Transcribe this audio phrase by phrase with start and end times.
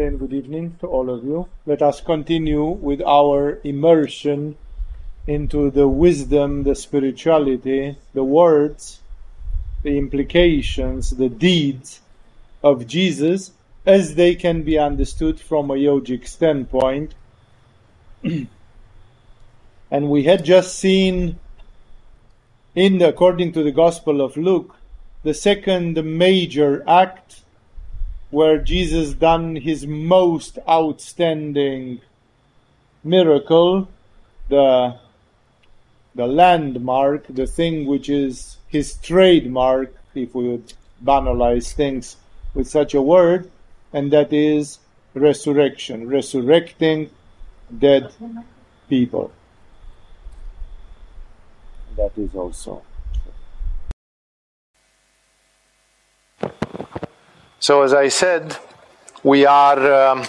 [0.00, 1.46] and good evening to all of you.
[1.66, 4.56] Let us continue with our immersion
[5.26, 9.00] into the wisdom, the spirituality, the words,
[9.82, 12.00] the implications, the deeds
[12.62, 13.52] of Jesus
[13.84, 17.14] as they can be understood from a yogic standpoint.
[18.24, 18.48] and
[19.90, 21.38] we had just seen
[22.74, 24.76] in the, according to the Gospel of Luke,
[25.24, 27.39] the second major act
[28.30, 32.00] where Jesus done his most outstanding
[33.02, 33.88] miracle,
[34.48, 34.96] the
[36.14, 40.72] the landmark, the thing which is his trademark, if we would
[41.04, 42.16] banalize things
[42.52, 43.50] with such a word,
[43.92, 44.78] and that is
[45.14, 47.10] resurrection, resurrecting
[47.78, 48.12] dead
[48.88, 49.30] people.
[51.96, 52.82] That is also.
[57.62, 58.56] So, as I said,
[59.22, 59.92] we are.
[59.92, 60.24] Um,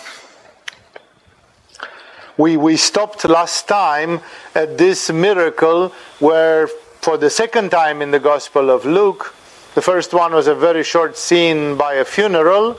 [2.35, 4.19] we, we stopped last time
[4.53, 9.33] at this miracle where, for the second time in the Gospel of Luke,
[9.75, 12.77] the first one was a very short scene by a funeral,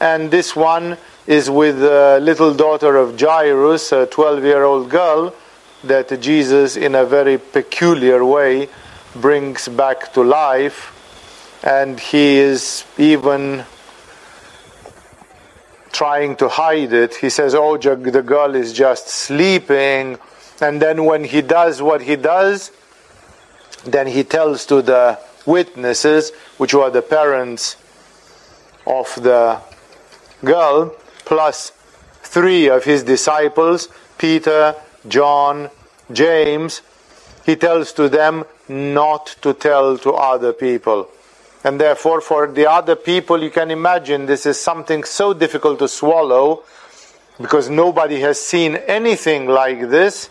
[0.00, 5.32] and this one is with the little daughter of Jairus, a 12 year old girl,
[5.84, 8.68] that Jesus, in a very peculiar way,
[9.14, 10.88] brings back to life.
[11.62, 13.64] And he is even
[15.92, 17.14] trying to hide it.
[17.16, 20.18] He says, Oh, the girl is just sleeping.
[20.60, 22.70] And then when he does what he does,
[23.84, 27.76] then he tells to the witnesses, which were the parents
[28.86, 29.60] of the
[30.44, 31.72] girl, plus
[32.22, 34.74] three of his disciples, Peter,
[35.08, 35.68] John,
[36.12, 36.82] James,
[37.44, 41.08] he tells to them not to tell to other people.
[41.64, 45.88] And therefore, for the other people, you can imagine this is something so difficult to
[45.88, 46.64] swallow
[47.40, 50.28] because nobody has seen anything like this.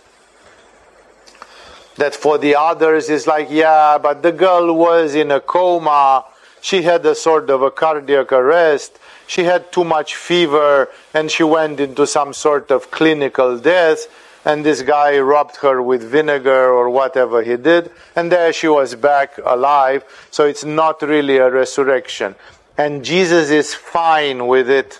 [1.96, 6.25] That for the others is like, yeah, but the girl was in a coma,
[6.62, 11.44] she had a sort of a cardiac arrest, she had too much fever, and she
[11.44, 14.08] went into some sort of clinical death
[14.44, 18.96] and this guy rubbed her with vinegar or whatever he did, and there she was
[18.96, 20.03] back alive.
[20.31, 22.35] So it's not really a resurrection.
[22.78, 25.00] And Jesus is fine with it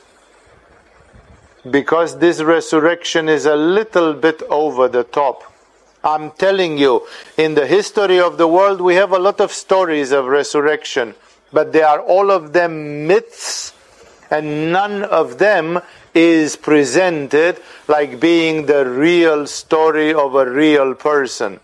[1.70, 5.44] because this resurrection is a little bit over the top.
[6.04, 7.08] I'm telling you,
[7.38, 11.14] in the history of the world, we have a lot of stories of resurrection,
[11.54, 13.74] but they are all of them myths,
[14.32, 15.82] and none of them
[16.14, 21.60] is presented like being the real story of a real person.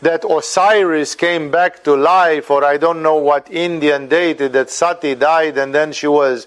[0.00, 5.14] That Osiris came back to life, or I don't know what Indian deity, that Sati
[5.14, 6.46] died and then she was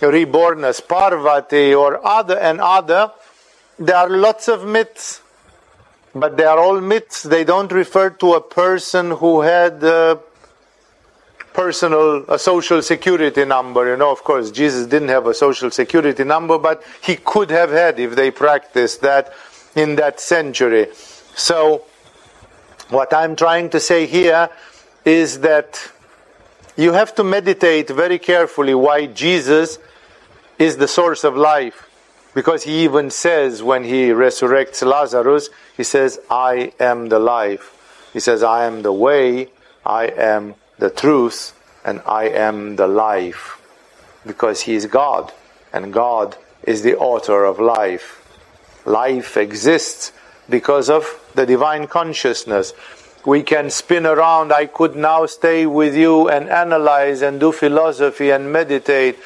[0.00, 3.10] reborn as Parvati, or other and other.
[3.78, 5.20] There are lots of myths,
[6.14, 7.22] but they are all myths.
[7.22, 9.82] They don't refer to a person who had.
[9.82, 10.16] Uh,
[11.54, 16.24] personal a social security number you know of course jesus didn't have a social security
[16.24, 19.32] number but he could have had if they practiced that
[19.76, 20.88] in that century.
[21.34, 21.84] So
[22.90, 24.50] what i'm trying to say here
[25.04, 25.90] is that
[26.76, 29.78] you have to meditate very carefully why jesus
[30.58, 31.88] is the source of life.
[32.34, 38.10] Because he even says when he resurrects lazarus he says i am the life.
[38.12, 39.50] He says i am the way.
[39.86, 41.52] I am the truth,
[41.84, 43.60] and I am the life.
[44.26, 45.32] Because He is God,
[45.72, 48.20] and God is the author of life.
[48.84, 50.12] Life exists
[50.48, 52.72] because of the divine consciousness.
[53.24, 54.52] We can spin around.
[54.52, 59.16] I could now stay with you and analyze and do philosophy and meditate.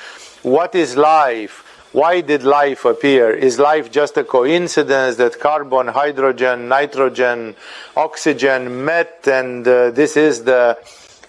[0.42, 1.64] What is life?
[1.92, 3.31] Why did life appear?
[3.31, 7.56] Is life just a coincidence that carbon, hydrogen, nitrogen,
[7.97, 10.78] oxygen met and uh, this is the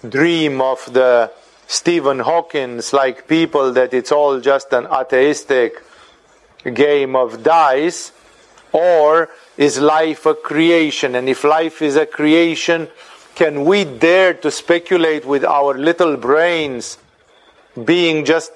[0.08, 1.30] dream of the
[1.66, 5.82] Stephen Hawking's like people that it's all just an atheistic
[6.74, 8.12] game of dice?
[8.72, 11.14] Or is life a creation?
[11.14, 12.88] And if life is a creation,
[13.34, 16.98] can we dare to speculate with our little brains
[17.84, 18.52] being just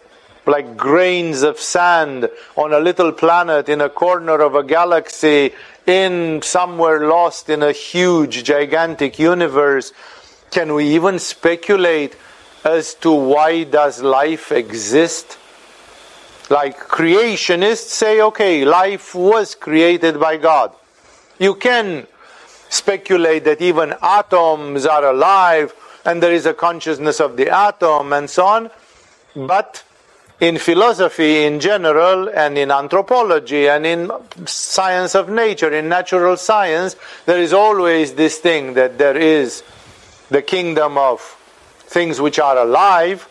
[0.46, 5.52] like grains of sand on a little planet in a corner of a galaxy
[5.86, 9.92] in somewhere lost in a huge gigantic universe
[10.54, 12.16] can we even speculate
[12.64, 15.36] as to why does life exist?
[16.48, 20.72] Like creationists say, okay, life was created by God.
[21.40, 22.06] You can
[22.68, 25.74] speculate that even atoms are alive
[26.04, 28.70] and there is a consciousness of the atom and so on,
[29.34, 29.82] but
[30.38, 34.10] in philosophy in general and in anthropology and in
[34.46, 36.94] science of nature, in natural science,
[37.26, 39.64] there is always this thing that there is
[40.30, 41.20] the kingdom of
[41.80, 43.28] things which are alive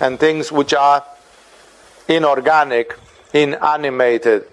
[0.00, 1.04] and things which are
[2.08, 2.96] inorganic,
[3.32, 4.44] inanimated.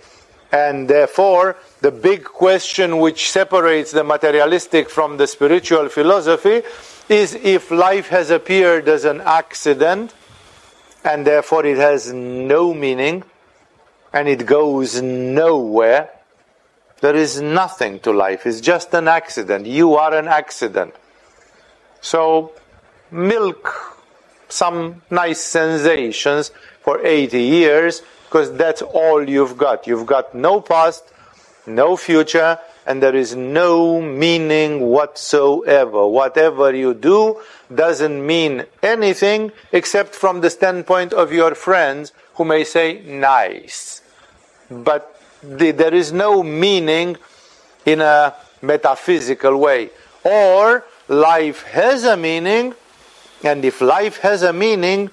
[0.51, 6.61] And therefore, the big question which separates the materialistic from the spiritual philosophy
[7.09, 10.13] is if life has appeared as an accident
[11.03, 13.23] and therefore it has no meaning
[14.11, 16.09] and it goes nowhere.
[17.01, 19.67] There is nothing to life, it's just an accident.
[19.67, 20.95] You are an accident.
[22.05, 22.51] So,
[23.09, 23.97] milk
[24.47, 29.87] some nice sensations for 80 years because that's all you've got.
[29.87, 31.03] You've got no past,
[31.65, 36.05] no future, and there is no meaning whatsoever.
[36.05, 37.41] Whatever you do
[37.73, 44.03] doesn't mean anything except from the standpoint of your friends who may say nice.
[44.69, 47.17] But the, there is no meaning
[47.83, 49.89] in a metaphysical way.
[50.23, 52.73] Or life has a meaning,
[53.43, 55.09] and if life has a meaning,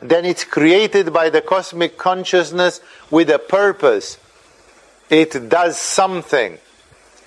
[0.00, 2.80] then it's created by the cosmic consciousness
[3.10, 4.18] with a purpose
[5.10, 6.58] it does something.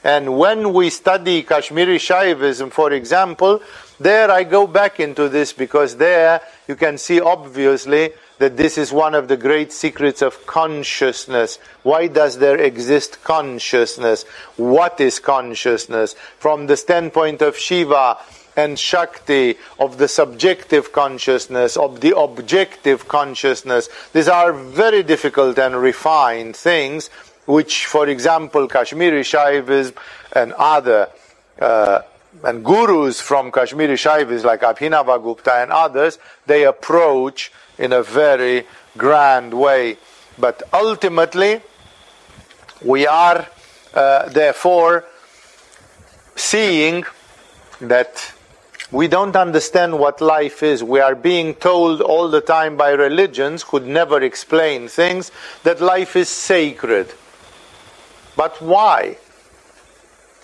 [0.03, 3.61] And when we study Kashmiri Shaivism, for example,
[3.99, 8.11] there I go back into this because there you can see obviously
[8.41, 11.59] that this is one of the great secrets of consciousness.
[11.83, 14.23] Why does there exist consciousness?
[14.57, 16.15] What is consciousness?
[16.39, 18.17] From the standpoint of Shiva
[18.57, 25.75] and Shakti, of the subjective consciousness, of the objective consciousness, these are very difficult and
[25.75, 27.09] refined things
[27.45, 29.93] which, for example, Kashmiri Shaivism
[30.33, 31.09] and other
[31.59, 32.01] uh,
[32.43, 36.17] and gurus from Kashmiri Shaivism like Abhinavagupta and others,
[36.47, 38.65] they approach in a very
[38.97, 39.97] grand way.
[40.37, 41.61] But ultimately,
[42.83, 43.47] we are
[43.93, 45.05] uh, therefore
[46.35, 47.05] seeing
[47.79, 48.33] that
[48.91, 50.83] we don't understand what life is.
[50.83, 55.31] We are being told all the time by religions, who never explain things,
[55.63, 57.13] that life is sacred.
[58.35, 59.17] But why?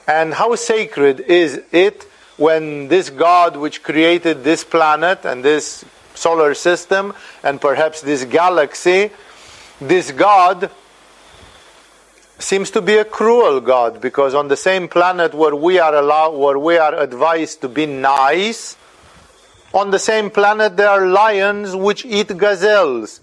[0.08, 2.04] And how sacred is it
[2.38, 5.84] when this God, which created this planet and this
[6.18, 9.12] solar system and perhaps this galaxy,
[9.80, 10.70] this God
[12.40, 16.32] seems to be a cruel God because on the same planet where we are allowed,
[16.38, 18.78] where we are advised to be nice,
[19.74, 23.22] on the same planet there are lions which eat gazelles.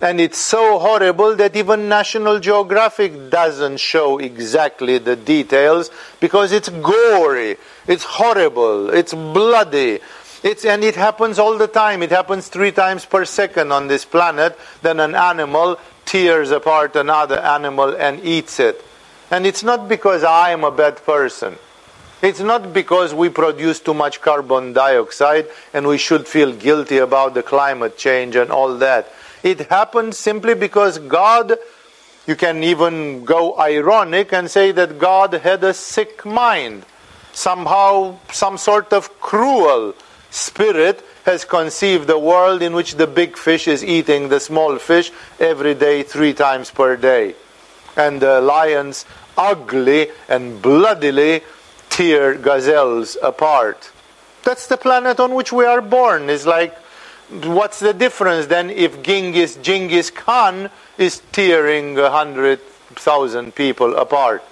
[0.00, 6.68] And it's so horrible that even National Geographic doesn't show exactly the details because it's
[6.68, 7.56] gory,
[7.86, 10.00] it's horrible, it's bloody.
[10.42, 12.02] It's, and it happens all the time.
[12.02, 14.58] It happens three times per second on this planet.
[14.82, 18.84] Then an animal tears apart another animal and eats it.
[19.30, 21.56] And it's not because I am a bad person.
[22.22, 27.34] It's not because we produce too much carbon dioxide and we should feel guilty about
[27.34, 29.12] the climate change and all that.
[29.42, 31.56] It happened simply because God,
[32.26, 36.84] you can even go ironic and say that God had a sick mind.
[37.32, 39.94] Somehow, some sort of cruel
[40.32, 45.12] spirit has conceived a world in which the big fish is eating the small fish
[45.38, 47.34] every day, three times per day.
[47.96, 49.04] And the lions
[49.36, 51.42] ugly and bloodily
[51.90, 53.92] tear gazelles apart.
[54.42, 56.28] That's the planet on which we are born.
[56.28, 56.76] It's like
[57.44, 62.60] what's the difference then if Genghis, Genghis Khan is tearing a hundred
[62.96, 64.42] thousand people apart?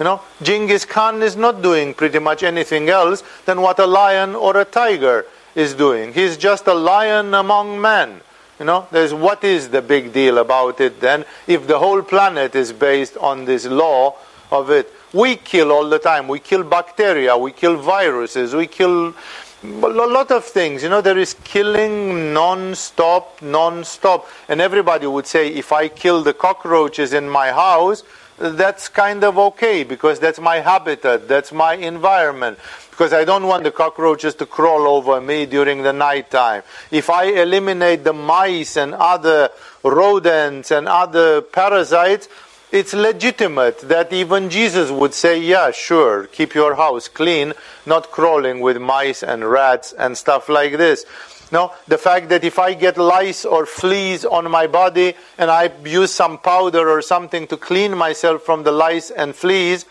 [0.00, 4.34] You know, Genghis Khan is not doing pretty much anything else than what a lion
[4.34, 6.14] or a tiger is doing.
[6.14, 8.22] He's just a lion among men.
[8.58, 12.54] You know, there's what is the big deal about it then if the whole planet
[12.54, 14.16] is based on this law
[14.50, 14.90] of it?
[15.12, 16.28] We kill all the time.
[16.28, 19.14] We kill bacteria, we kill viruses, we kill
[19.62, 20.82] a lot of things.
[20.82, 24.26] You know, there is killing non-stop, non-stop.
[24.48, 28.02] And everybody would say, if I kill the cockroaches in my house,
[28.40, 32.58] that's kind of okay because that's my habitat, that's my environment.
[32.90, 36.62] Because I don't want the cockroaches to crawl over me during the night time.
[36.90, 39.50] If I eliminate the mice and other
[39.82, 42.28] rodents and other parasites,
[42.72, 47.52] it's legitimate that even Jesus would say, Yeah, sure, keep your house clean,
[47.84, 51.04] not crawling with mice and rats and stuff like this.
[51.52, 55.70] No, the fact that if I get lice or fleas on my body and I
[55.84, 59.84] use some powder or something to clean myself from the lice and fleas,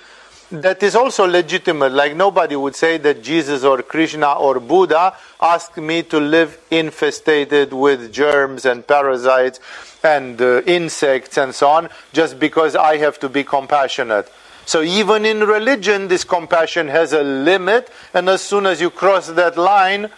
[0.52, 1.92] that is also legitimate.
[1.92, 7.74] Like nobody would say that Jesus or Krishna or Buddha asked me to live infested
[7.74, 9.60] with germs and parasites
[10.04, 14.32] and uh, insects and so on, just because I have to be compassionate.
[14.66, 19.28] So even in religion, this compassion has a limit, and as soon as you cross
[19.28, 20.10] that line,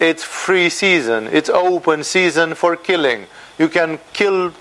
[0.00, 1.28] it's free season.
[1.28, 3.26] It's open season for killing.
[3.58, 4.52] You can kill,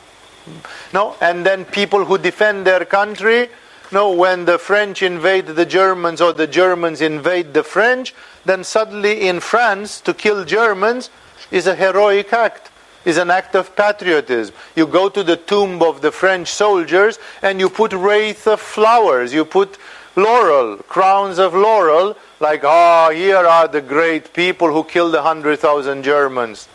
[0.94, 3.50] no, and then people who defend their country
[3.92, 8.14] no, when the French invade the Germans or the Germans invade the French,
[8.46, 11.10] then suddenly in France to kill Germans
[11.50, 12.70] is a heroic act,
[13.04, 14.54] is an act of patriotism.
[14.76, 19.34] You go to the tomb of the French soldiers and you put wreath of flowers,
[19.34, 19.80] you put
[20.16, 25.22] laurel, crowns of laurel, like, ah, oh, here are the great people who killed a
[25.22, 26.68] hundred thousand Germans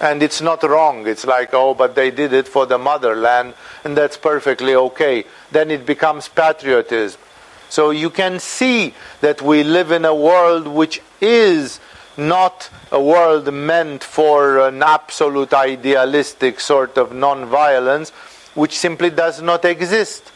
[0.00, 1.06] and it's not wrong.
[1.06, 5.24] It's like, oh, but they did it for the motherland, and that's perfectly okay.
[5.50, 7.20] Then it becomes patriotism.
[7.68, 11.80] So you can see that we live in a world which is
[12.16, 18.10] not a world meant for an absolute idealistic sort of non-violence,
[18.54, 20.30] which simply does not exist.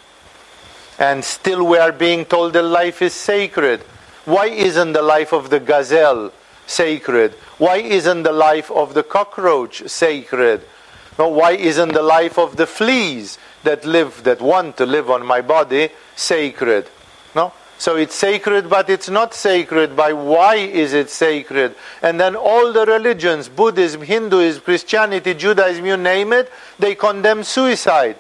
[0.99, 3.85] And still we are being told that life is sacred.
[4.29, 6.33] Why isn't the life of the gazelle
[6.67, 7.33] sacred?
[7.57, 10.61] Why isn't the life of the cockroach sacred?
[11.19, 15.25] No, why isn't the life of the fleas that live, that want to live on
[15.25, 16.91] my body, sacred?
[17.35, 17.55] No?
[17.79, 19.97] So it's sacred, but it's not sacred.
[19.97, 21.75] By why is it sacred?
[22.03, 28.17] And then all the religions, Buddhism, Hinduism, Christianity, Judaism, you name it, they condemn suicide.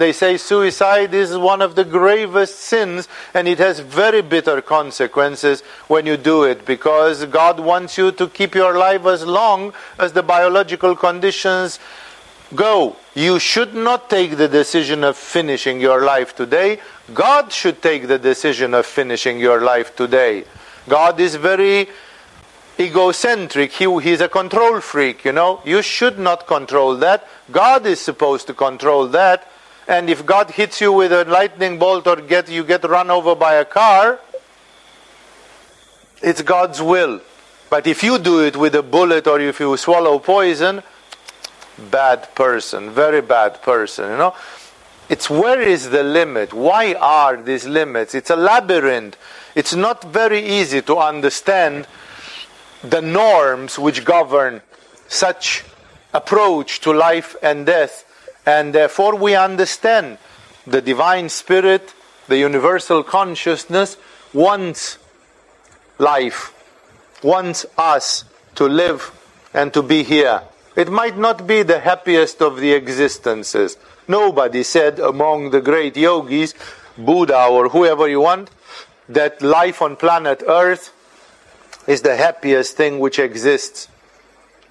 [0.00, 5.60] They say suicide is one of the gravest sins and it has very bitter consequences
[5.88, 10.14] when you do it because God wants you to keep your life as long as
[10.14, 11.78] the biological conditions
[12.54, 12.96] go.
[13.14, 16.80] You should not take the decision of finishing your life today.
[17.12, 20.44] God should take the decision of finishing your life today.
[20.88, 21.90] God is very
[22.78, 23.72] egocentric.
[23.72, 25.60] He, he's a control freak, you know.
[25.66, 27.28] You should not control that.
[27.52, 29.46] God is supposed to control that
[29.90, 33.34] and if God hits you with a lightning bolt or get you get run over
[33.34, 34.20] by a car,
[36.22, 37.20] it's God's will.
[37.68, 40.84] But if you do it with a bullet or if you swallow poison,
[41.90, 44.34] bad person, very bad person, you know.
[45.08, 46.54] It's where is the limit?
[46.54, 48.14] Why are these limits?
[48.14, 49.16] It's a labyrinth.
[49.56, 51.88] It's not very easy to understand
[52.84, 54.62] the norms which govern
[55.08, 55.64] such
[56.14, 58.04] approach to life and death
[58.46, 60.18] and therefore we understand
[60.66, 61.94] the divine spirit,
[62.28, 63.96] the universal consciousness
[64.32, 64.98] wants
[65.98, 66.54] life,
[67.22, 69.10] wants us to live
[69.52, 70.42] and to be here.
[70.76, 73.76] It might not be the happiest of the existences.
[74.06, 76.54] Nobody said among the great yogis,
[76.96, 78.50] Buddha or whoever you want,
[79.08, 80.92] that life on planet Earth
[81.86, 83.88] is the happiest thing which exists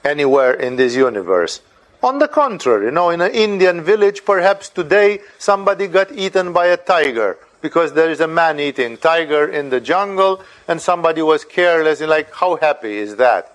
[0.03, 1.61] anywhere in this universe.
[2.01, 6.67] On the contrary, you know, in an Indian village, perhaps today somebody got eaten by
[6.67, 11.43] a tiger because there is a man eating tiger in the jungle and somebody was
[11.43, 13.53] careless and like, how happy is that?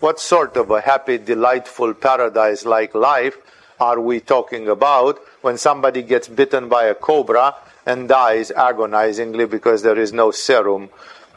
[0.00, 3.36] What sort of a happy, delightful, paradise like life
[3.78, 9.82] are we talking about when somebody gets bitten by a cobra and dies agonizingly because
[9.82, 10.88] there is no serum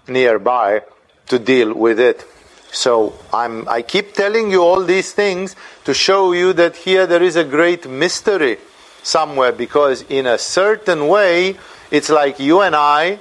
[0.08, 0.82] nearby
[1.27, 2.25] to deal with it?
[2.71, 5.55] So I'm, I keep telling you all these things
[5.86, 8.57] to show you that here there is a great mystery
[9.03, 11.57] somewhere because in a certain way
[11.91, 13.19] it's like you and I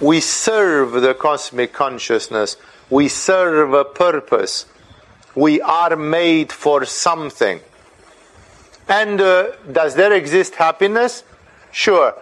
[0.00, 2.56] we serve the cosmic consciousness.
[2.88, 4.64] We serve a purpose.
[5.34, 7.60] We are made for something.
[8.88, 11.22] And uh, does there exist happiness?
[11.70, 12.14] Sure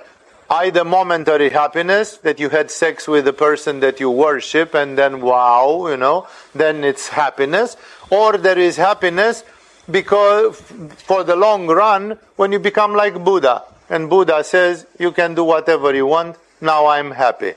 [0.50, 5.21] either momentary happiness that you had sex with the person that you worship and then
[5.21, 7.76] wow, you know, then it's happiness,
[8.11, 9.45] or there is happiness
[9.90, 15.35] because for the long run when you become like Buddha and Buddha says you can
[15.35, 17.55] do whatever you want, now I'm happy.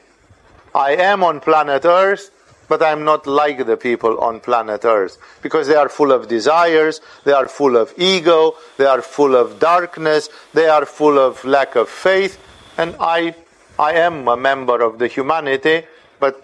[0.76, 2.30] I am on planet Earth,
[2.68, 7.02] but I'm not like the people on planet Earth because they are full of desires,
[7.24, 11.76] they are full of ego, they are full of darkness, they are full of lack
[11.76, 12.38] of faith
[12.82, 13.36] and I,
[13.78, 15.84] I am a member of the humanity,
[16.20, 16.44] but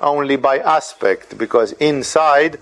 [0.00, 2.58] only by aspect, because inside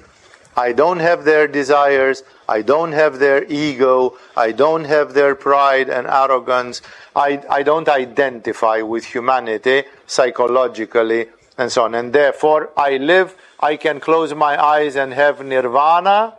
[0.56, 5.90] I don't have their desires, I don't have their ego, I don't have their pride
[5.90, 6.80] and arrogance,
[7.14, 11.26] I, I don't identify with humanity psychologically
[11.58, 11.94] and so on.
[11.94, 16.34] And therefore, I live, I can close my eyes and have nirvana,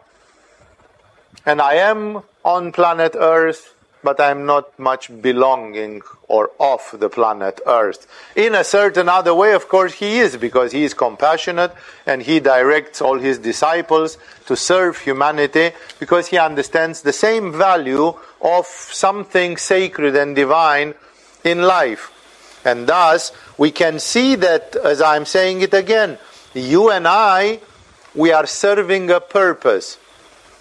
[1.45, 3.75] and I am on planet Earth
[4.07, 8.07] but I'm not much belonging or of the planet Earth.
[8.37, 11.73] In a certain other way, of course, he is, because he is compassionate
[12.05, 18.13] and he directs all his disciples to serve humanity because he understands the same value
[18.39, 20.93] of something sacred and divine
[21.43, 22.61] in life.
[22.63, 26.17] And thus, we can see that, as I'm saying it again,
[26.53, 27.59] you and I,
[28.15, 29.97] we are serving a purpose.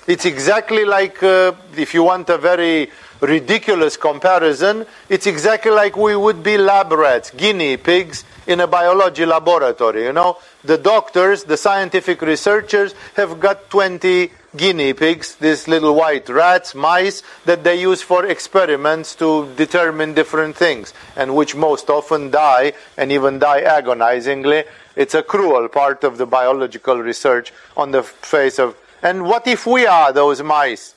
[0.08, 6.16] It's exactly like, uh, if you want a very ridiculous comparison, it's exactly like we
[6.16, 10.04] would be lab rats, guinea pigs in a biology laboratory.
[10.04, 16.28] You know, the doctors, the scientific researchers have got 20 guinea pigs, these little white
[16.28, 22.30] rats, mice, that they use for experiments to determine different things, and which most often
[22.30, 24.64] die, and even die agonizingly.
[24.94, 29.66] It's a cruel part of the biological research on the face of and what if
[29.66, 30.94] we are those mice?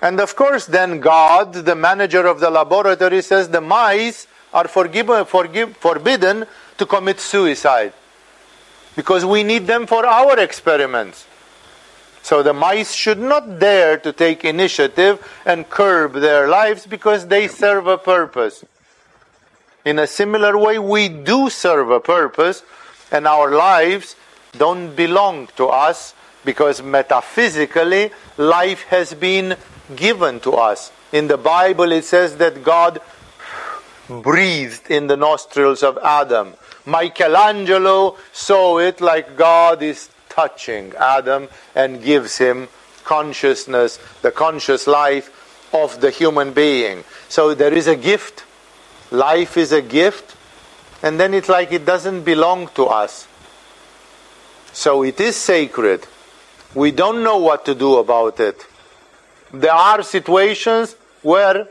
[0.00, 5.08] And of course, then God, the manager of the laboratory, says the mice are forgive,
[5.76, 6.46] forbidden
[6.78, 7.92] to commit suicide
[8.94, 11.26] because we need them for our experiments.
[12.22, 17.48] So the mice should not dare to take initiative and curb their lives because they
[17.48, 18.64] serve a purpose.
[19.84, 22.62] In a similar way, we do serve a purpose,
[23.10, 24.16] and our lives
[24.56, 26.14] don't belong to us
[26.44, 29.56] because metaphysically life has been
[29.94, 30.92] given to us.
[31.12, 33.00] In the Bible, it says that God
[34.08, 36.54] breathed in the nostrils of Adam.
[36.86, 42.68] Michelangelo saw it like God is touching Adam and gives him
[43.04, 47.04] consciousness, the conscious life of the human being.
[47.28, 48.44] So there is a gift.
[49.10, 50.36] Life is a gift.
[51.02, 53.26] And then it's like it doesn't belong to us.
[54.72, 56.06] So it is sacred
[56.74, 58.66] we don't know what to do about it.
[59.52, 61.68] There are situations where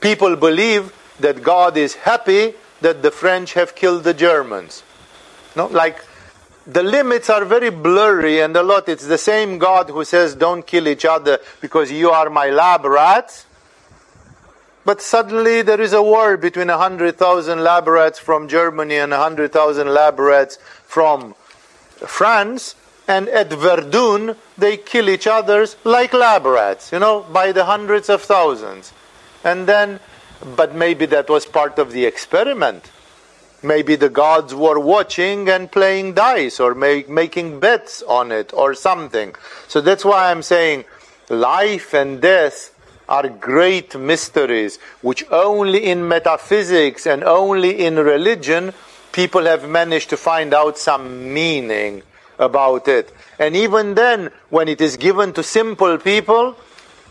[0.00, 4.82] people believe that God is happy that the French have killed the Germans.
[5.56, 6.04] No, like
[6.66, 8.88] the limits are very blurry and a lot.
[8.88, 12.84] It's the same God who says, Don't kill each other because you are my lab
[12.84, 13.46] rats.
[14.84, 20.18] But suddenly there is a war between 100,000 lab rats from Germany and 100,000 lab
[20.18, 21.34] rats from
[22.06, 22.74] France,
[23.08, 28.10] and at Verdun they kill each other like lab rats, you know, by the hundreds
[28.10, 28.92] of thousands.
[29.42, 29.98] And then,
[30.56, 32.90] but maybe that was part of the experiment.
[33.62, 38.74] Maybe the gods were watching and playing dice or make, making bets on it or
[38.74, 39.34] something.
[39.66, 40.84] So that's why I'm saying
[41.28, 42.74] life and death
[43.08, 48.74] are great mysteries which only in metaphysics and only in religion
[49.12, 52.02] people have managed to find out some meaning
[52.38, 53.12] about it.
[53.38, 56.56] And even then, when it is given to simple people,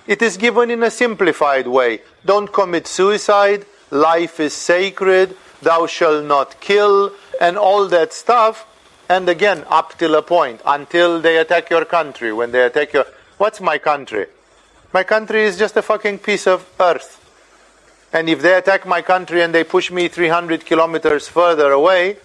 [0.08, 2.02] it is given in a simplified way.
[2.26, 7.12] Don't commit suicide, life is sacred, thou shalt not kill,
[7.42, 8.66] and all that stuff.
[9.10, 12.34] And again, up till a point, until they attack your country.
[12.34, 13.06] When they attack your.
[13.38, 14.28] What's my country?
[14.94, 17.24] My country is just a fucking piece of earth.
[18.14, 22.18] And if they attack my country and they push me 300 kilometers further away,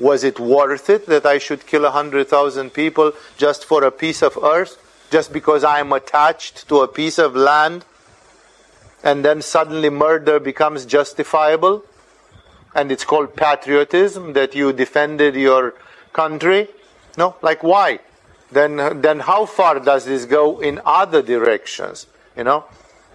[0.00, 4.38] was it worth it that I should kill 100,000 people just for a piece of
[4.42, 4.78] earth?
[5.10, 7.84] Just because I am attached to a piece of land?
[9.02, 11.84] And then suddenly murder becomes justifiable?
[12.74, 15.74] And it's called patriotism that you defended your
[16.12, 16.68] country?
[17.18, 17.36] No?
[17.42, 18.00] Like why?
[18.50, 22.06] Then, then how far does this go in other directions?
[22.36, 22.64] You know?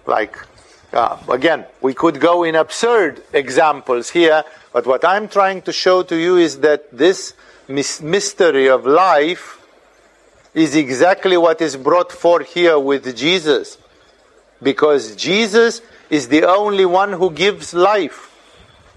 [0.06, 0.38] Like,
[0.92, 4.44] uh, again, we could go in absurd examples here
[4.76, 7.32] but what I'm trying to show to you is that this
[7.66, 9.58] mystery of life
[10.52, 13.78] is exactly what is brought forth here with Jesus.
[14.62, 18.35] Because Jesus is the only one who gives life.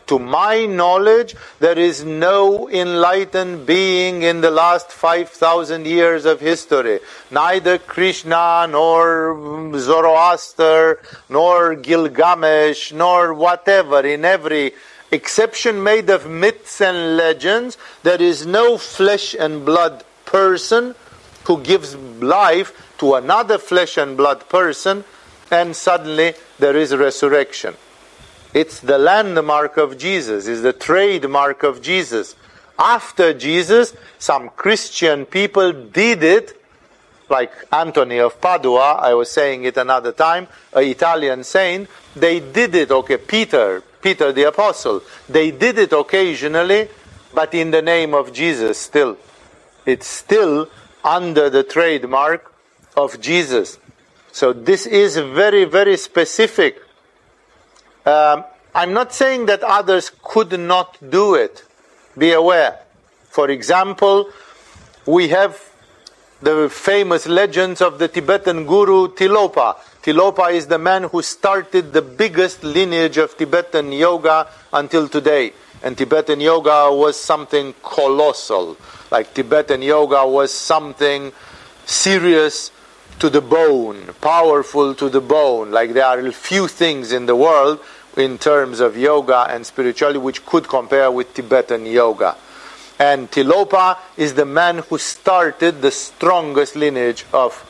[0.10, 7.00] To my knowledge, there is no enlightened being in the last 5,000 years of history.
[7.30, 14.74] Neither Krishna, nor Zoroaster, nor Gilgamesh, nor whatever, in every
[15.12, 17.78] exception made of myths and legends.
[18.02, 20.96] There is no flesh and blood person
[21.44, 25.04] who gives life to another flesh and blood person,
[25.52, 27.76] and suddenly there is resurrection.
[28.54, 32.36] It's the landmark of Jesus, is the trademark of Jesus.
[32.78, 36.60] After Jesus, some Christian people did it,
[37.30, 42.74] like Anthony of Padua, I was saying it another time, an Italian saint, they did
[42.74, 45.04] it, okay, Peter, Peter the Apostle.
[45.28, 46.88] They did it occasionally,
[47.34, 49.18] but in the name of Jesus still.
[49.86, 50.70] It's still
[51.04, 52.52] under the trademark
[52.98, 53.78] of Jesus.
[54.32, 56.82] So this is very, very specific.
[58.10, 58.44] Um,
[58.74, 61.64] I'm not saying that others could not do it.
[62.18, 62.80] Be aware.
[63.30, 64.32] For example,
[65.06, 65.62] we have
[66.42, 69.76] the famous legends of the Tibetan guru Tilopa.
[70.02, 75.54] Tilopa is the man who started the biggest lineage of Tibetan yoga until today.
[75.84, 78.76] And Tibetan yoga was something colossal.
[79.12, 81.32] Like Tibetan yoga was something
[81.86, 82.72] serious
[83.20, 85.70] to the bone, powerful to the bone.
[85.70, 87.80] Like there are few things in the world
[88.18, 92.36] in terms of yoga and spirituality which could compare with Tibetan yoga.
[93.00, 97.66] And Tilopa is the man who started the strongest lineage of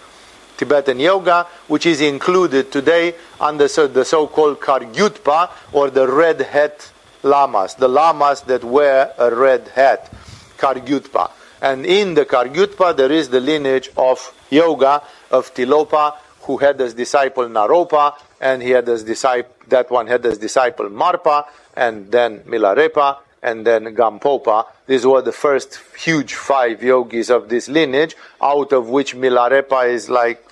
[0.57, 6.91] Tibetan yoga, which is included today under the so called Kargyutpa or the red hat
[7.23, 10.11] lamas, the lamas that wear a red hat,
[10.57, 11.31] Kargyutpa.
[11.61, 16.93] And in the Kargyutpa, there is the lineage of yoga of Tilopa, who had as
[16.93, 22.39] disciple Naropa, and he had as disciple, that one had as disciple Marpa, and then
[22.41, 24.65] Milarepa, and then Gampopa.
[24.87, 30.09] These were the first huge five yogis of this lineage, out of which Milarepa is
[30.09, 30.45] like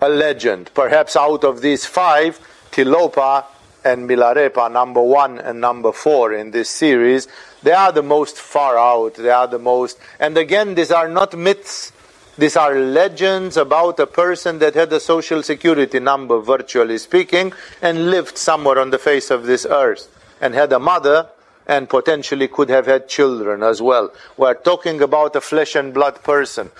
[0.00, 0.70] a legend.
[0.74, 2.38] Perhaps out of these five,
[2.70, 3.44] Tilopa
[3.84, 7.28] and Milarepa, number one and number four in this series,
[7.62, 9.14] they are the most far out.
[9.14, 9.98] They are the most.
[10.18, 11.92] And again, these are not myths.
[12.36, 18.10] These are legends about a person that had a social security number, virtually speaking, and
[18.10, 20.08] lived somewhere on the face of this earth,
[20.40, 21.28] and had a mother,
[21.66, 24.12] and potentially could have had children as well.
[24.36, 26.70] We're talking about a flesh and blood person.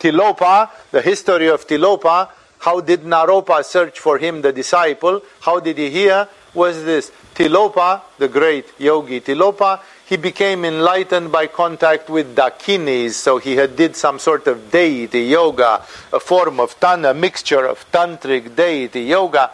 [0.00, 5.22] Tilopa, the history of Tilopa, how did Naropa search for him, the disciple?
[5.40, 6.28] How did he hear?
[6.52, 13.38] Was this Tilopa, the great yogi Tilopa, he became enlightened by contact with Dakinis, so
[13.38, 17.84] he had did some sort of deity yoga, a form of tan, a mixture of
[17.90, 19.50] tantric deity yoga,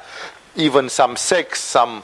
[0.54, 2.02] even some sex, some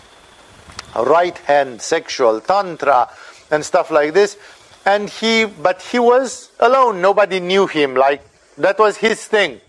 [0.96, 3.10] right hand sexual tantra
[3.50, 4.38] and stuff like this.
[4.86, 7.02] And he, but he was alone.
[7.02, 7.94] Nobody knew him.
[7.94, 9.60] Like that was his thing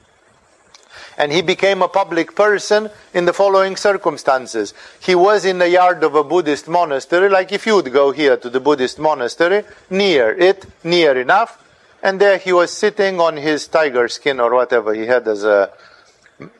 [1.19, 4.73] and he became a public person in the following circumstances.
[5.01, 8.38] He was in the yard of a Buddhist monastery, like if you would go here
[8.38, 11.62] to the Buddhist monastery, near it, near enough,
[12.01, 15.69] and there he was sitting on his tiger skin or whatever he had as a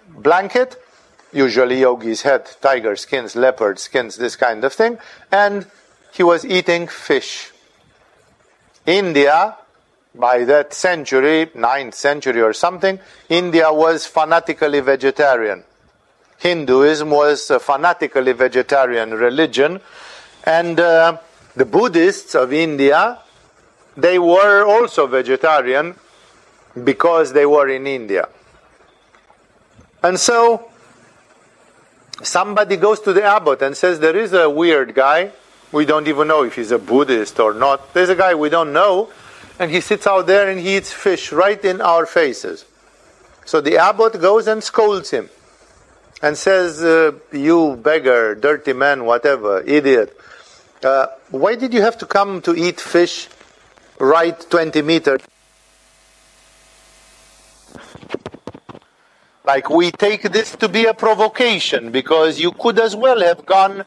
[0.10, 0.76] blanket.
[1.32, 4.98] Usually yogis had tiger skins, leopard skins, this kind of thing,
[5.32, 5.67] and
[6.12, 7.52] he was eating fish.
[8.86, 9.56] India
[10.15, 15.63] by that century, 9th century or something, India was fanatically vegetarian.
[16.38, 19.82] Hinduism was a fanatically vegetarian religion,
[20.45, 21.17] and uh,
[21.56, 23.19] the Buddhists of India,
[23.98, 25.95] they were also vegetarian
[26.84, 28.30] because they were in India.
[30.02, 30.72] And so,
[32.24, 35.32] somebody goes to the abbot and says, There is a weird guy.
[35.72, 37.93] We don't even know if he's a Buddhist or not.
[37.93, 39.12] There's a guy we don't know
[39.60, 42.65] and he sits out there and he eats fish right in our faces.
[43.45, 45.30] So the abbot goes and scolds him
[46.22, 50.17] and says, uh, You beggar, dirty man, whatever, idiot,
[50.84, 53.28] uh, why did you have to come to eat fish
[54.00, 55.22] right 20 meters?
[59.43, 63.84] Like, we take this to be a provocation because you could as well have gone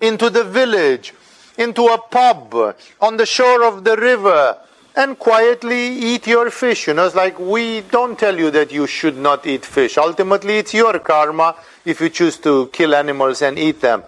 [0.00, 1.14] into the village,
[1.56, 4.58] into a pub, on the shore of the river,
[4.96, 6.86] and quietly eat your fish.
[6.86, 9.98] You know, it's like we don't tell you that you should not eat fish.
[9.98, 11.54] Ultimately, it's your karma
[11.84, 14.02] if you choose to kill animals and eat them.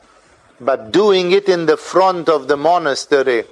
[0.60, 3.44] But doing it in the front of the monastery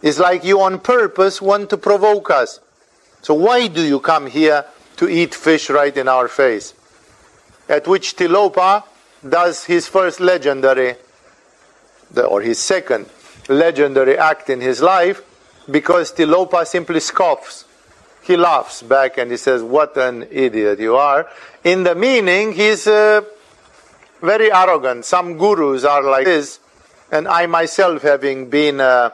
[0.00, 2.60] is like you on purpose want to provoke us.
[3.20, 4.64] So why do you come here
[4.96, 6.74] to eat fish right in our face?
[7.68, 8.84] At which Tilopa
[9.28, 10.96] does his first legendary,
[12.16, 13.06] or his second
[13.48, 15.22] legendary act in his life,
[15.70, 17.64] because Tilopa simply scoffs.
[18.22, 21.28] He laughs back and he says, What an idiot you are.
[21.64, 23.22] In the meaning, he's uh,
[24.20, 25.04] very arrogant.
[25.04, 26.60] Some gurus are like this,
[27.10, 29.10] and I myself, having been uh,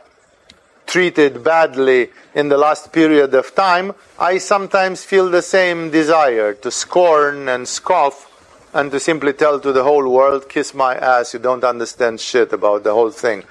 [0.86, 6.70] treated badly in the last period of time, I sometimes feel the same desire to
[6.70, 8.26] scorn and scoff
[8.74, 12.52] and to simply tell to the whole world, kiss my ass, you don't understand shit
[12.52, 13.44] about the whole thing.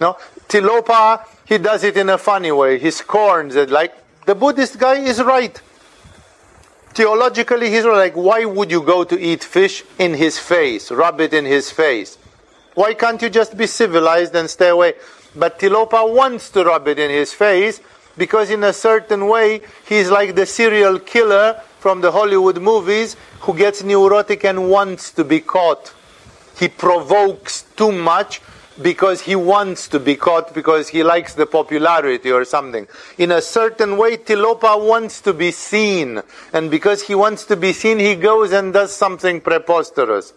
[0.00, 0.16] No,
[0.48, 2.78] Tilopa he does it in a funny way.
[2.78, 3.94] He scorns it like
[4.26, 5.60] the Buddhist guy is right.
[6.94, 11.34] Theologically, he's like, why would you go to eat fish in his face, rub it
[11.34, 12.16] in his face?
[12.74, 14.94] Why can't you just be civilized and stay away?
[15.34, 17.80] But Tilopa wants to rub it in his face
[18.16, 23.54] because, in a certain way, he's like the serial killer from the Hollywood movies who
[23.54, 25.92] gets neurotic and wants to be caught.
[26.58, 28.40] He provokes too much
[28.80, 32.86] because he wants to be caught because he likes the popularity or something.
[33.18, 36.22] In a certain way, Tilopa wants to be seen.
[36.52, 40.32] And because he wants to be seen, he goes and does something preposterous.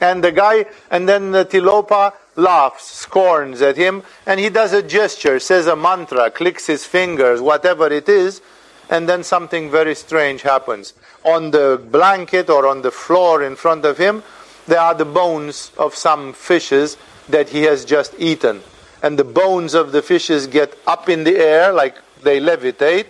[0.00, 4.82] And the guy, and then the Tilopa laughs, scorns at him, and he does a
[4.82, 8.42] gesture, says a mantra, clicks his fingers, whatever it is,
[8.90, 10.94] and then something very strange happens.
[11.24, 14.24] On the blanket or on the floor in front of him,
[14.66, 16.96] there are the bones of some fishes
[17.28, 18.62] that he has just eaten.
[19.02, 23.06] And the bones of the fishes get up in the air, like they levitate.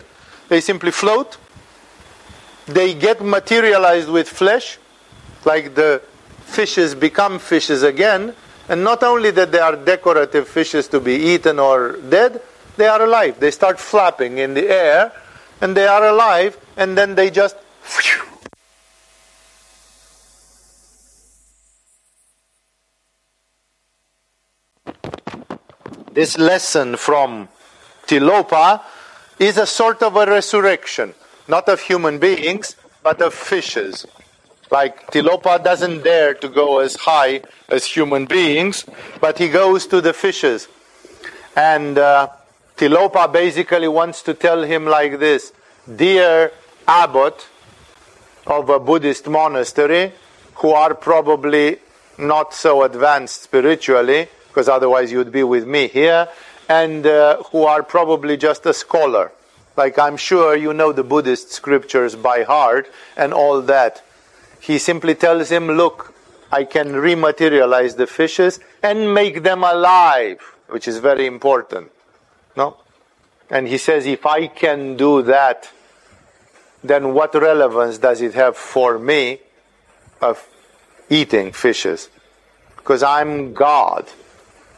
[0.48, 1.36] They simply float.
[2.66, 4.78] They get materialized with flesh,
[5.44, 6.02] like the
[6.44, 8.34] fishes become fishes again.
[8.68, 12.40] And not only that they are decorative fishes to be eaten or dead,
[12.76, 13.40] they are alive.
[13.40, 15.12] They start flapping in the air,
[15.60, 17.56] and they are alive, and then they just
[26.12, 27.48] this lesson from
[28.06, 28.82] Tilopa
[29.38, 31.14] is a sort of a resurrection,
[31.48, 34.06] not of human beings, but of fishes.
[34.70, 38.84] Like Tilopa doesn't dare to go as high as human beings,
[39.20, 40.68] but he goes to the fishes.
[41.56, 42.28] And uh,
[42.76, 45.52] Tilopa basically wants to tell him like this
[45.96, 46.52] Dear
[46.86, 47.46] abbot
[48.46, 50.12] of a Buddhist monastery,
[50.56, 51.78] who are probably
[52.18, 56.28] not so advanced spiritually, because otherwise you'd be with me here,
[56.68, 59.32] and uh, who are probably just a scholar.
[59.76, 64.02] Like I'm sure you know the Buddhist scriptures by heart and all that.
[64.60, 66.14] He simply tells him, Look,
[66.50, 71.90] I can rematerialize the fishes and make them alive, which is very important.
[72.54, 72.76] No?
[73.48, 75.70] And he says, If I can do that,
[76.84, 79.40] then what relevance does it have for me
[80.20, 80.46] of
[81.08, 82.10] eating fishes?
[82.76, 84.06] Because I'm God.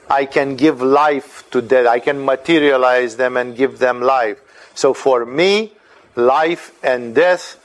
[0.09, 1.87] I can give life to death.
[1.87, 4.41] I can materialize them and give them life.
[4.75, 5.73] So for me,
[6.17, 7.61] life and death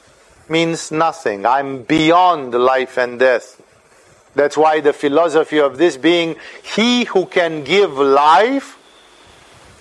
[0.49, 1.45] means nothing.
[1.45, 3.61] I'm beyond life and death.
[4.35, 8.77] That's why the philosophy of this being, he who can give life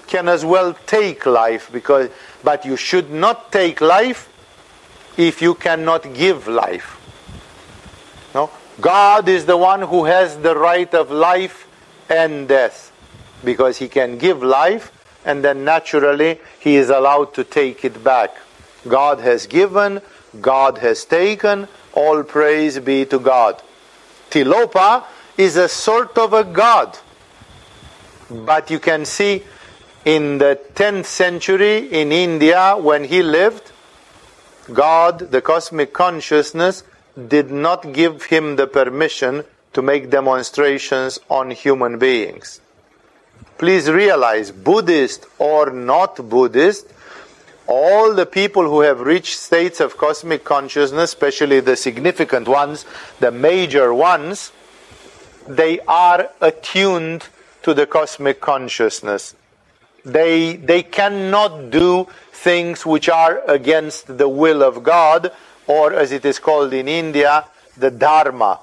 [0.06, 2.10] can as well take life because
[2.42, 4.28] but you should not take life
[5.18, 6.96] if you cannot give life.
[8.34, 8.50] No?
[8.80, 11.67] God is the one who has the right of life
[12.08, 12.92] and death
[13.44, 14.92] because he can give life
[15.24, 18.36] and then naturally he is allowed to take it back.
[18.86, 20.00] God has given,
[20.40, 23.62] God has taken, all praise be to God.
[24.30, 25.04] Tilopa
[25.36, 26.98] is a sort of a god.
[28.30, 29.42] But you can see
[30.04, 33.72] in the 10th century in India when he lived,
[34.72, 36.84] God, the cosmic consciousness,
[37.26, 39.44] did not give him the permission
[39.78, 42.60] to make demonstrations on human beings.
[43.58, 46.92] Please realize, Buddhist or not Buddhist,
[47.68, 52.86] all the people who have reached states of cosmic consciousness, especially the significant ones,
[53.20, 54.50] the major ones,
[55.46, 57.28] they are attuned
[57.62, 59.36] to the cosmic consciousness.
[60.04, 65.30] They, they cannot do things which are against the will of God,
[65.68, 67.44] or as it is called in India,
[67.76, 68.58] the Dharma,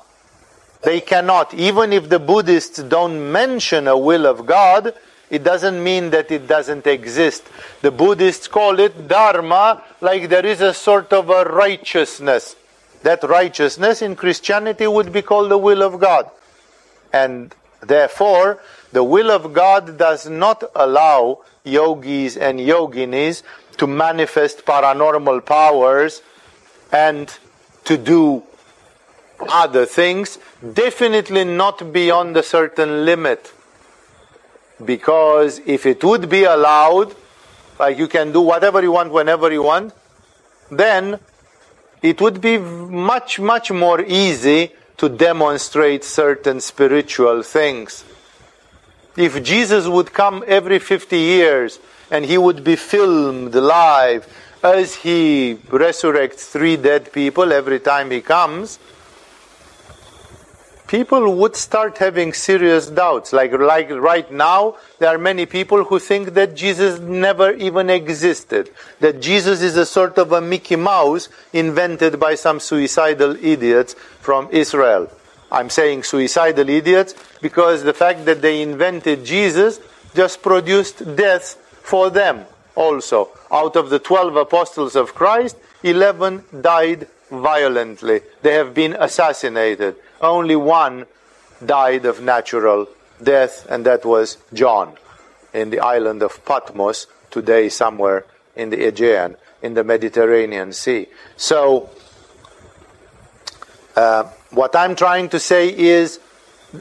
[0.85, 1.53] they cannot.
[1.53, 4.93] Even if the Buddhists don't mention a will of God,
[5.29, 7.43] it doesn't mean that it doesn't exist.
[7.81, 12.55] The Buddhists call it dharma, like there is a sort of a righteousness.
[13.01, 16.29] That righteousness in Christianity would be called the will of God.
[17.11, 23.43] And therefore, the will of God does not allow yogis and yoginis
[23.77, 26.21] to manifest paranormal powers
[26.91, 27.35] and
[27.85, 28.43] to do
[29.49, 30.39] other things,
[30.73, 33.53] definitely not beyond a certain limit.
[34.83, 37.15] Because if it would be allowed,
[37.79, 39.93] like you can do whatever you want whenever you want,
[40.69, 41.19] then
[42.01, 48.03] it would be much, much more easy to demonstrate certain spiritual things.
[49.17, 51.79] If Jesus would come every 50 years
[52.11, 54.27] and he would be filmed live
[54.63, 58.79] as he resurrects three dead people every time he comes,
[60.87, 63.33] people would start having serious doubts.
[63.33, 68.69] Like, like right now, there are many people who think that Jesus never even existed,
[68.99, 74.47] that Jesus is a sort of a Mickey Mouse invented by some suicidal idiots from
[74.51, 75.09] Israel.
[75.51, 79.79] I'm saying suicidal idiots because the fact that they invented Jesus
[80.15, 82.45] just produced death for them
[82.75, 83.29] also.
[83.51, 88.21] Out of the 12 apostles of Christ, 11 died violently.
[88.41, 89.95] They have been assassinated.
[90.21, 91.05] Only one
[91.65, 92.87] died of natural
[93.21, 94.93] death, and that was John
[95.53, 101.07] in the island of Patmos, today somewhere in the Aegean, in the Mediterranean Sea.
[101.37, 101.89] So,
[103.95, 106.19] uh, what I'm trying to say is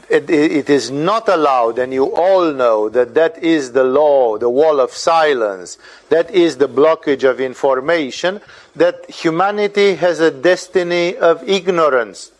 [0.09, 4.49] it, it is not allowed, and you all know that that is the law, the
[4.49, 5.77] wall of silence,
[6.09, 8.41] that is the blockage of information,
[8.75, 12.31] that humanity has a destiny of ignorance.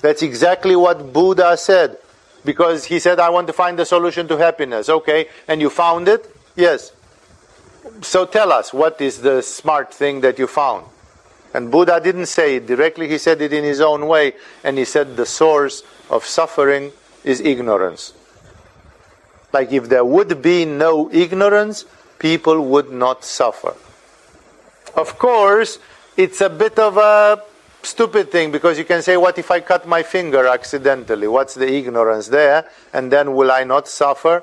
[0.00, 1.98] That's exactly what Buddha said.
[2.44, 4.88] Because he said, I want to find the solution to happiness.
[4.88, 6.34] Okay, and you found it?
[6.56, 6.92] Yes.
[8.00, 10.86] So tell us, what is the smart thing that you found?
[11.52, 14.84] And Buddha didn't say it directly, he said it in his own way, and he
[14.84, 16.92] said the source of suffering
[17.24, 18.12] is ignorance.
[19.52, 21.84] Like if there would be no ignorance,
[22.18, 23.74] people would not suffer.
[24.94, 25.78] Of course,
[26.16, 27.42] it's a bit of a
[27.82, 31.26] stupid thing because you can say, What if I cut my finger accidentally?
[31.26, 32.68] What's the ignorance there?
[32.92, 34.42] And then will I not suffer?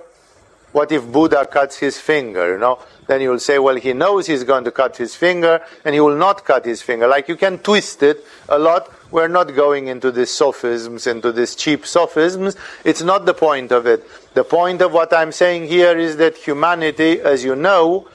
[0.72, 2.54] What if Buddha cuts his finger?
[2.54, 5.62] You know, then you will say, Well, he knows he's going to cut his finger
[5.84, 7.08] and he will not cut his finger.
[7.08, 11.56] Like you can twist it a lot we're not going into these sophisms, into these
[11.56, 12.56] cheap sophisms.
[12.84, 14.06] It's not the point of it.
[14.34, 18.08] The point of what I'm saying here is that humanity, as you know,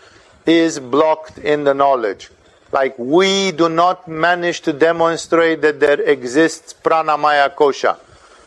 [0.45, 2.31] is blocked in the knowledge.
[2.73, 7.99] Like we do not manage to demonstrate that there exists pranamaya kosha.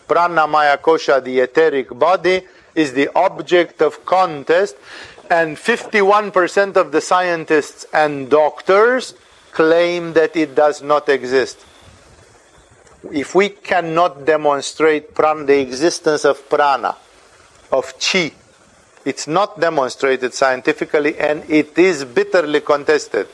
[0.07, 2.41] Pranamaya kosha, the etheric body,
[2.75, 4.75] is the object of contest,
[5.29, 9.13] and 51% of the scientists and doctors
[9.51, 11.65] claim that it does not exist
[13.11, 16.95] if we cannot demonstrate prana, the existence of prana,
[17.71, 18.31] of chi,
[19.03, 23.27] it's not demonstrated scientifically and it is bitterly contested,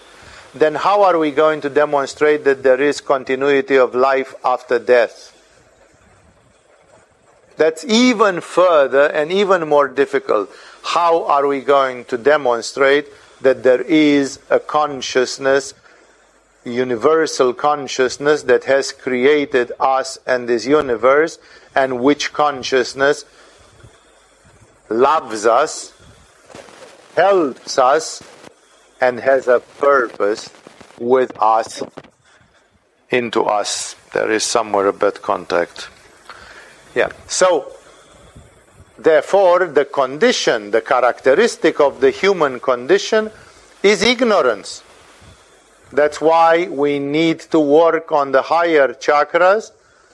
[0.53, 5.37] then how are we going to demonstrate that there is continuity of life after death?
[7.55, 10.49] That's even further and even more difficult.
[10.83, 13.07] How are we going to demonstrate
[13.41, 15.73] that there is a consciousness
[16.63, 21.39] universal consciousness that has created us and this universe,
[21.75, 23.25] and which consciousness
[24.89, 25.93] loves us,
[27.15, 28.21] helps us,
[28.99, 30.49] and has a purpose
[30.99, 31.81] with us,
[33.09, 33.95] into us.
[34.13, 35.89] There is somewhere a bad contact.
[36.93, 37.09] Yeah.
[37.27, 37.73] So,
[39.03, 43.31] therefore, the condition, the characteristic of the human condition
[43.83, 44.83] is ignorance.
[45.91, 49.71] That's why we need to work on the higher chakras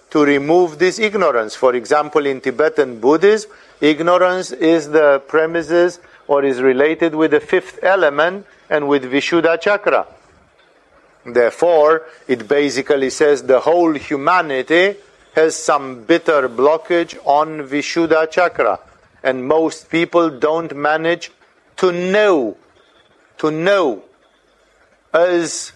[0.10, 1.56] to remove this ignorance.
[1.56, 7.80] For example, in Tibetan Buddhism, ignorance is the premises or is related with the fifth
[7.84, 10.08] element and with Vishuddha chakra.
[11.26, 14.95] Therefore, it basically says the whole humanity
[15.38, 18.80] has some bitter blockage on Vishuddha chakra.
[19.21, 21.32] And most people don't manage
[21.76, 22.58] to know,
[23.38, 24.02] to know
[25.13, 25.73] as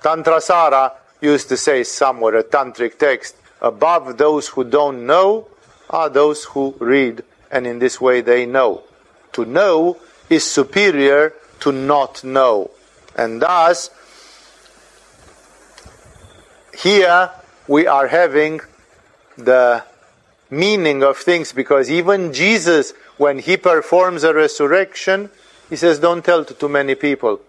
[0.00, 5.46] Tantrasara used to say somewhere, a tantric text, above those who don't know
[5.90, 8.82] are those who read, and in this way they know.
[9.32, 9.98] To know
[10.30, 12.70] is superior to not know.
[13.14, 13.90] And thus,
[16.78, 17.30] here
[17.68, 18.60] we are having
[19.36, 19.84] the
[20.50, 25.30] meaning of things because even Jesus, when he performs a resurrection,
[25.68, 27.40] he says, Don't tell to too many people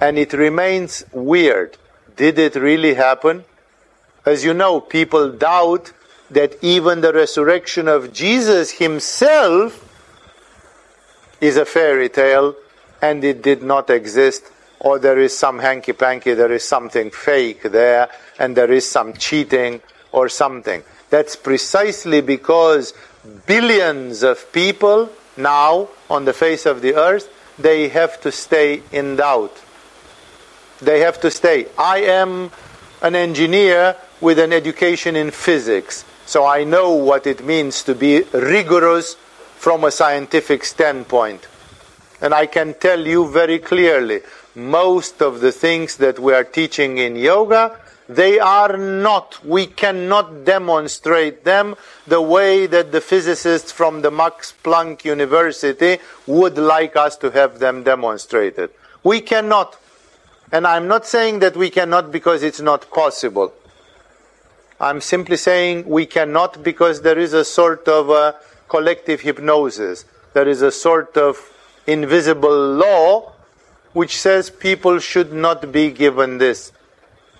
[0.00, 1.76] and it remains weird.
[2.16, 3.44] Did it really happen?
[4.26, 5.92] As you know, people doubt
[6.30, 9.80] that even the resurrection of Jesus himself
[11.40, 12.54] is a fairy tale
[13.02, 14.50] and it did not exist,
[14.84, 19.14] or there is some hanky panky, there is something fake there, and there is some
[19.14, 19.80] cheating
[20.12, 20.84] or something.
[21.10, 22.94] That's precisely because
[23.46, 29.16] billions of people now on the face of the earth, they have to stay in
[29.16, 29.60] doubt
[30.84, 31.66] they have to stay.
[31.78, 32.50] I am
[33.02, 38.22] an engineer with an education in physics, so I know what it means to be
[38.32, 39.14] rigorous
[39.56, 41.46] from a scientific standpoint.
[42.20, 44.20] And I can tell you very clearly
[44.54, 47.78] most of the things that we are teaching in yoga
[48.08, 51.74] they are not, we cannot demonstrate them
[52.06, 57.58] the way that the physicists from the Max Planck University would like us to have
[57.60, 58.70] them demonstrated.
[59.02, 59.78] We cannot.
[60.52, 63.52] And I'm not saying that we cannot because it's not possible.
[64.78, 68.36] I'm simply saying we cannot because there is a sort of a
[68.68, 70.04] collective hypnosis.
[70.34, 71.38] There is a sort of
[71.86, 73.33] invisible law
[73.94, 76.72] which says people should not be given this.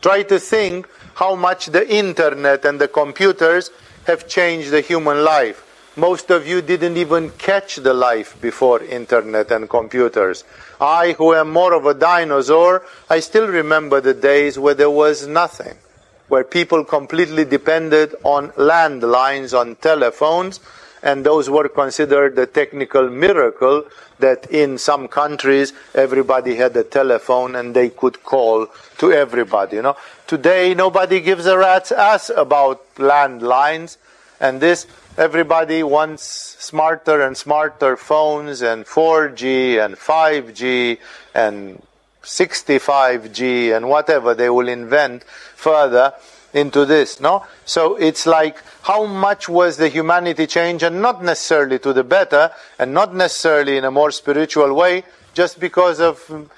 [0.01, 3.71] Try to think how much the internet and the computers
[4.07, 5.61] have changed the human life.
[5.97, 10.43] Most of you didn't even catch the life before internet and computers.
[10.81, 15.27] I, who am more of a dinosaur, I still remember the days where there was
[15.27, 15.75] nothing,
[16.29, 20.59] where people completely depended on landlines, on telephones,
[21.03, 23.85] and those were considered a technical miracle
[24.19, 29.77] that in some countries everybody had a telephone and they could call to everybody.
[29.77, 29.97] You know,
[30.27, 33.97] today nobody gives a rat's ass about landlines,
[34.41, 34.87] and this
[35.17, 40.99] everybody wants smarter and smarter phones and 4G and 5G
[41.35, 41.83] and
[42.23, 46.15] 65G and whatever they will invent further
[46.55, 47.45] into this, no?
[47.67, 52.53] So it's like how much was the humanity change and not necessarily to the better
[52.79, 55.03] and not necessarily in a more spiritual way
[55.35, 56.49] just because of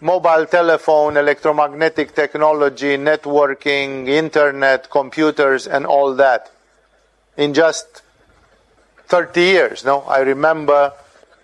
[0.00, 6.50] mobile telephone, electromagnetic technology, networking, internet, computers and all that
[7.36, 8.02] in just
[9.08, 10.02] 30 years, no?
[10.02, 10.92] I remember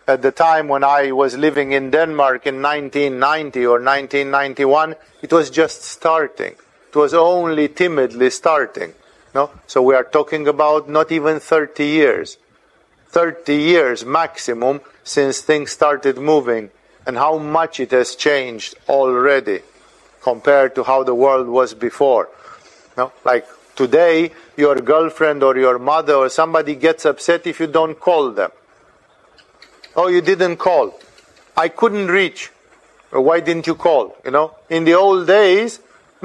[0.07, 5.50] at the time when I was living in Denmark in 1990 or 1991, it was
[5.50, 6.54] just starting.
[6.97, 8.94] Was only timidly starting.
[9.34, 9.51] No?
[9.66, 12.38] So we are talking about not even 30 years.
[13.09, 16.70] 30 years maximum since things started moving
[17.07, 19.61] and how much it has changed already
[20.22, 22.28] compared to how the world was before.
[22.97, 23.12] No?
[23.24, 28.32] Like today, your girlfriend or your mother or somebody gets upset if you don't call
[28.32, 28.51] them.
[29.94, 30.99] Oh, you didn't call.
[31.57, 32.51] I couldn't reach.
[33.11, 34.16] Why didn't you call?
[34.24, 35.80] You know, in the old days,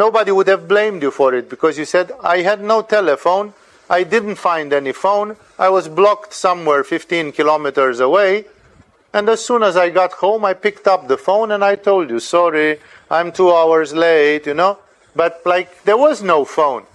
[0.06, 3.54] nobody would have blamed you for it because you said, I had no telephone,
[3.88, 8.46] I didn't find any phone, I was blocked somewhere 15 kilometers away,
[9.14, 12.10] and as soon as I got home, I picked up the phone and I told
[12.10, 12.80] you, sorry,
[13.10, 14.80] I'm two hours late, you know.
[15.16, 16.86] But like, there was no phone.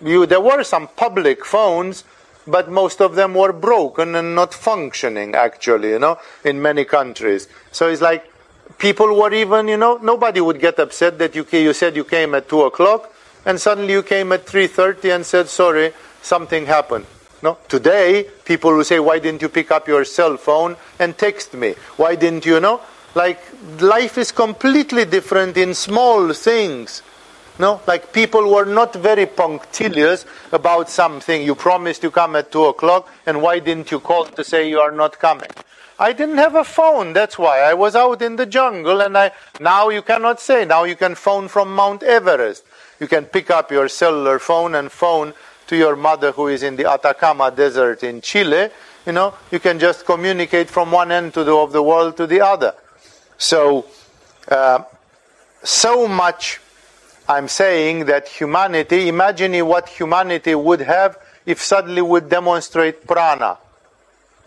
[0.00, 2.04] You, there were some public phones,
[2.46, 7.48] but most of them were broken and not functioning, actually, you know, in many countries.
[7.72, 8.22] So it's like,
[8.78, 12.34] people were even, you know, nobody would get upset that you, you said you came
[12.34, 13.12] at 2 o'clock
[13.44, 15.92] and suddenly you came at 3.30 and said, sorry,
[16.22, 17.06] something happened.
[17.42, 17.58] No?
[17.68, 21.74] Today, people will say, why didn't you pick up your cell phone and text me?
[21.96, 22.80] Why didn't you know?
[23.14, 23.40] Like,
[23.80, 27.02] life is completely different in small things.
[27.58, 27.80] No?
[27.86, 31.42] Like, people were not very punctilious about something.
[31.42, 34.80] You promised to come at 2 o'clock, and why didn't you call to say you
[34.80, 35.50] are not coming?
[36.00, 37.12] I didn't have a phone.
[37.12, 40.64] That's why I was out in the jungle, and I now you cannot say.
[40.64, 42.64] Now you can phone from Mount Everest.
[42.98, 45.34] You can pick up your cellular phone and phone
[45.66, 48.70] to your mother who is in the Atacama Desert in Chile.
[49.04, 52.40] You know, you can just communicate from one end the, of the world to the
[52.40, 52.74] other.
[53.36, 53.84] So,
[54.48, 54.84] uh,
[55.62, 56.60] so much.
[57.28, 59.06] I'm saying that humanity.
[59.08, 63.58] Imagine what humanity would have if suddenly would demonstrate prana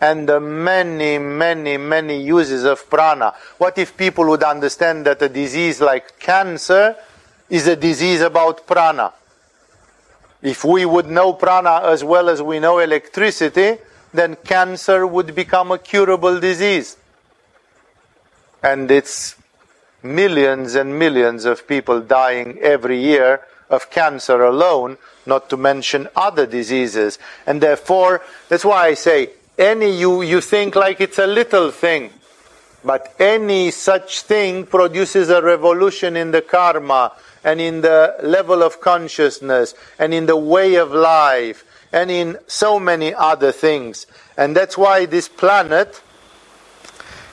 [0.04, 3.32] and the many, many, many uses of prana.
[3.56, 6.94] What if people would understand that a disease like cancer
[7.48, 9.14] is a disease about prana?
[10.42, 13.78] If we would know prana as well as we know electricity,
[14.12, 16.98] then cancer would become a curable disease.
[18.62, 19.36] And it's
[20.02, 23.40] millions and millions of people dying every year
[23.70, 27.18] of cancer alone, not to mention other diseases.
[27.46, 32.10] And therefore, that's why I say any you, you think like it's a little thing,
[32.84, 37.12] but any such thing produces a revolution in the karma
[37.44, 42.80] and in the level of consciousness and in the way of life and in so
[42.80, 44.06] many other things.
[44.36, 46.02] And that's why this planet,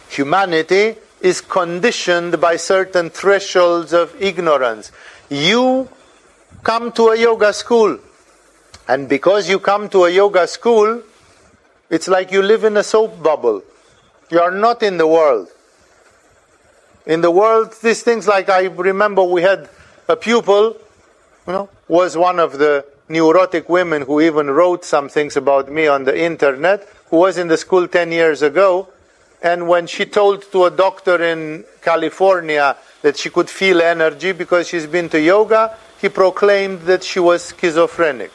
[0.09, 4.91] humanity, is conditioned by certain thresholds of ignorance.
[5.29, 5.89] You
[6.63, 7.97] come to a yoga school,
[8.87, 11.01] and because you come to a yoga school,
[11.91, 13.61] it's like you live in a soap bubble.
[14.29, 15.49] You are not in the world.
[17.05, 19.69] In the world, these things like I remember we had
[20.07, 20.77] a pupil,
[21.45, 25.85] you know, was one of the neurotic women who even wrote some things about me
[25.87, 28.87] on the internet, who was in the school 10 years ago.
[29.43, 34.69] And when she told to a doctor in California that she could feel energy because
[34.69, 38.31] she's been to yoga, he proclaimed that she was schizophrenic.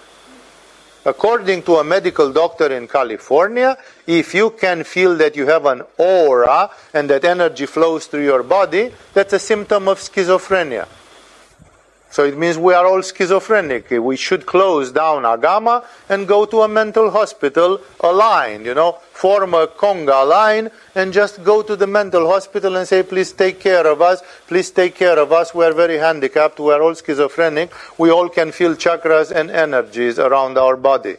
[1.07, 3.79] According to a medical doctor in California,
[4.09, 8.43] if you can feel that you have an aura and that energy flows through your
[8.43, 10.89] body, that's a symptom of schizophrenia.
[12.17, 13.91] So it means we are all schizophrenic.
[13.91, 19.53] We should close down Agama and go to a mental hospital aligned, you know, form
[19.53, 23.87] a conga line and just go to the mental hospital and say, please take care
[23.87, 25.55] of us, please take care of us.
[25.55, 30.19] We are very handicapped, we are all schizophrenic, we all can feel chakras and energies
[30.19, 31.17] around our body.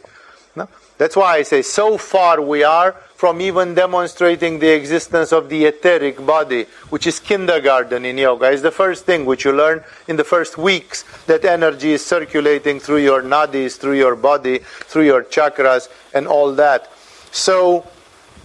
[0.56, 0.68] No?
[0.96, 5.64] That's why I say, so far we are from even demonstrating the existence of the
[5.64, 8.48] etheric body, which is kindergarten in yoga.
[8.52, 12.78] It's the first thing which you learn in the first weeks that energy is circulating
[12.78, 16.92] through your nadis, through your body, through your chakras, and all that.
[17.32, 17.88] So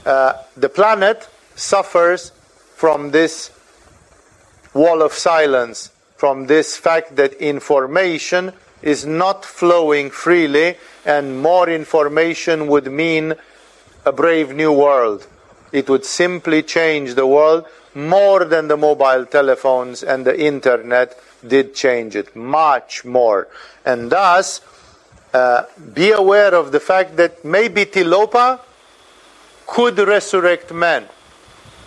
[0.08, 2.32] uh, the planet suffers
[2.76, 3.52] from this
[4.74, 12.66] wall of silence, from this fact that information is not flowing freely, and more information
[12.66, 13.36] would mean
[14.06, 15.28] a brave new world.
[15.72, 21.76] It would simply change the world more than the mobile telephones and the internet did
[21.76, 23.48] change it, much more.
[23.86, 24.62] And thus,
[25.34, 28.60] uh, be aware of the fact that maybe Tilopa
[29.68, 31.06] could resurrect men.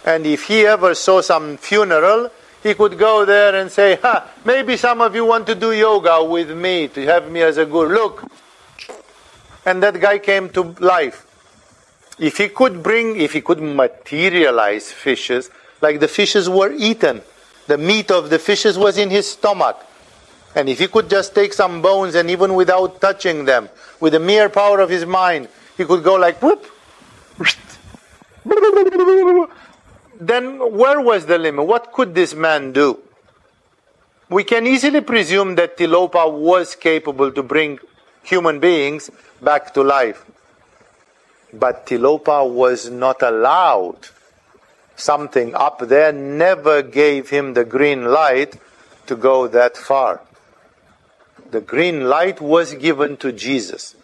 [0.04, 2.30] And if he ever saw some funeral,
[2.62, 6.22] he could go there and say, ha, maybe some of you want to do yoga
[6.24, 7.94] with me, to have me as a guru.
[7.94, 8.30] Look.
[9.64, 11.26] And that guy came to life.
[12.18, 15.50] If he could bring, if he could materialize fishes,
[15.80, 17.22] like the fishes were eaten,
[17.66, 19.84] the meat of the fishes was in his stomach.
[20.54, 23.68] And if he could just take some bones and even without touching them,
[24.00, 26.64] with the mere power of his mind, he could go like whoop.
[30.18, 31.66] Then where was the limit?
[31.66, 32.98] What could this man do?
[34.30, 37.78] We can easily presume that Tilopa was capable to bring
[38.22, 39.10] human beings
[39.42, 40.24] back to life.
[41.59, 44.09] But Tilopa was not allowed.
[44.96, 48.57] Something up there never gave him the green light
[49.07, 50.20] to go that far.
[51.50, 53.94] The green light was given to Jesus.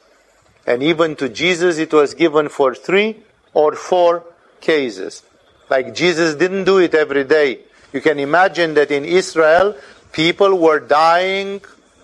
[0.66, 3.20] And even to Jesus, it was given for three
[3.52, 4.24] or four
[4.60, 5.22] cases.
[5.68, 7.60] Like Jesus didn't do it every day.
[7.92, 9.76] You can imagine that in Israel,
[10.12, 11.60] people were dying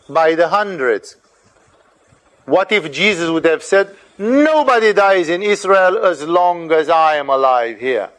[0.09, 1.17] by the hundreds.
[2.47, 7.29] What if Jesus would have said, Nobody dies in Israel as long as I am
[7.29, 8.11] alive here.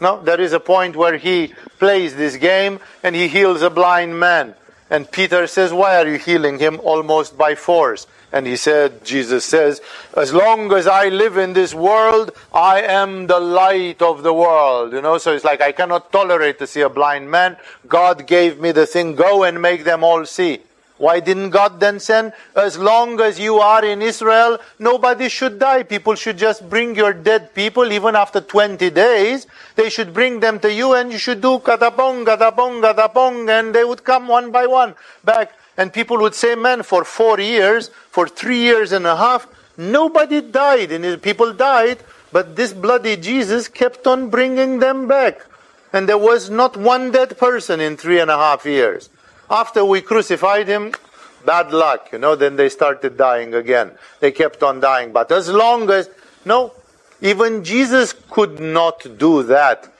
[0.00, 4.18] No, there is a point where he plays this game and he heals a blind
[4.18, 4.56] man.
[4.90, 8.06] And Peter says, Why are you healing him almost by force?
[8.32, 9.80] And he said, Jesus says,
[10.16, 14.92] As long as I live in this world, I am the light of the world.
[14.92, 17.56] You know, so it's like I cannot tolerate to see a blind man.
[17.86, 20.60] God gave me the thing, go and make them all see.
[21.02, 22.32] Why didn't God then send?
[22.54, 25.82] As long as you are in Israel, nobody should die.
[25.82, 29.48] People should just bring your dead people, even after 20 days.
[29.74, 33.82] They should bring them to you and you should do katapong, katapong, katapong, and they
[33.82, 34.94] would come one by one
[35.24, 35.50] back.
[35.76, 40.40] And people would say, man, for four years, for three years and a half, nobody
[40.40, 40.92] died.
[40.92, 41.98] And people died,
[42.30, 45.40] but this bloody Jesus kept on bringing them back.
[45.92, 49.10] And there was not one dead person in three and a half years.
[49.52, 50.94] After we crucified him,
[51.44, 53.90] bad luck, you know, then they started dying again.
[54.20, 55.12] They kept on dying.
[55.12, 56.08] But as long as,
[56.46, 56.72] no,
[57.20, 59.92] even Jesus could not do that.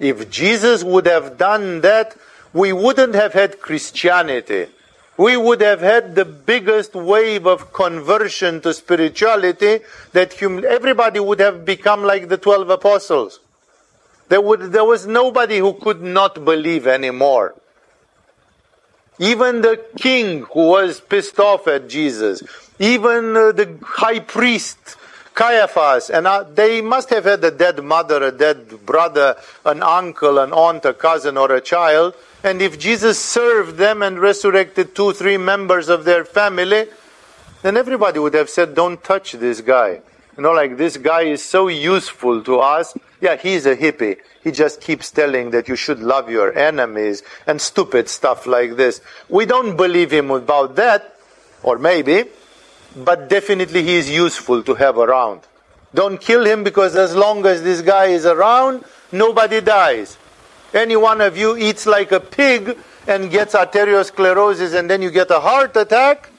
[0.00, 2.16] If Jesus would have done that,
[2.54, 4.68] we wouldn't have had Christianity.
[5.18, 9.80] We would have had the biggest wave of conversion to spirituality
[10.12, 13.38] that hum- everybody would have become like the 12 apostles.
[14.30, 17.54] There, would, there was nobody who could not believe anymore.
[19.18, 22.42] Even the king who was pissed off at Jesus,
[22.78, 24.96] even uh, the high priest,
[25.34, 30.38] Caiaphas, and uh, they must have had a dead mother, a dead brother, an uncle,
[30.38, 32.14] an aunt, a cousin, or a child.
[32.42, 36.86] And if Jesus served them and resurrected two, three members of their family,
[37.62, 40.02] then everybody would have said, Don't touch this guy.
[40.36, 42.96] You know, like this guy is so useful to us.
[43.20, 44.18] Yeah, he's a hippie.
[44.42, 49.00] He just keeps telling that you should love your enemies and stupid stuff like this.
[49.28, 51.16] We don't believe him about that,
[51.62, 52.24] or maybe,
[52.96, 55.42] but definitely he is useful to have around.
[55.94, 60.18] Don't kill him because as long as this guy is around, nobody dies.
[60.72, 62.76] Any one of you eats like a pig
[63.06, 66.30] and gets arteriosclerosis and then you get a heart attack,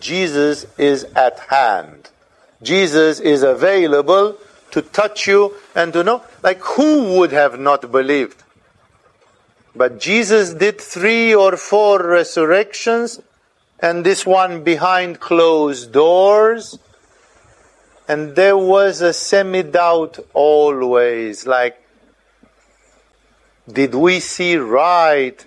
[0.00, 2.09] Jesus is at hand.
[2.62, 4.36] Jesus is available
[4.70, 6.22] to touch you and to know.
[6.42, 8.42] Like, who would have not believed?
[9.74, 13.20] But Jesus did three or four resurrections,
[13.78, 16.78] and this one behind closed doors.
[18.08, 21.80] And there was a semi doubt always like,
[23.72, 25.44] did we see right?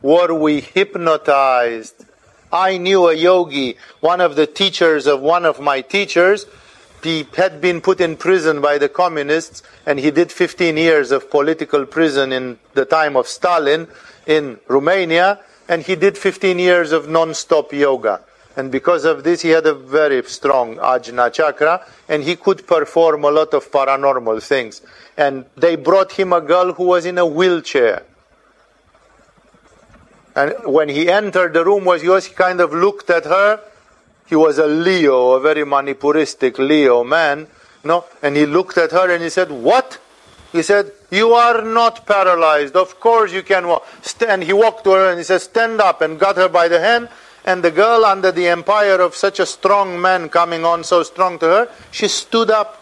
[0.00, 2.04] Were we hypnotized?
[2.52, 6.46] I knew a yogi, one of the teachers of one of my teachers.
[7.02, 11.30] He had been put in prison by the communists, and he did 15 years of
[11.30, 13.86] political prison in the time of Stalin
[14.26, 18.22] in Romania, and he did 15 years of non-stop yoga.
[18.56, 23.22] And because of this, he had a very strong ajna chakra, and he could perform
[23.24, 24.82] a lot of paranormal things.
[25.16, 28.02] And they brought him a girl who was in a wheelchair.
[30.38, 33.58] And when he entered the room, was he kind of looked at her.
[34.26, 37.48] He was a Leo, a very manipuristic Leo man,
[37.82, 39.98] you know, and he looked at her and he said, "What?"
[40.52, 42.76] He said, "You are not paralyzed.
[42.76, 43.84] Of course you can walk."
[44.20, 46.78] And he walked to her and he said, "Stand up," and got her by the
[46.78, 47.08] hand.
[47.44, 51.40] And the girl, under the empire of such a strong man coming on so strong
[51.40, 52.80] to her, she stood up.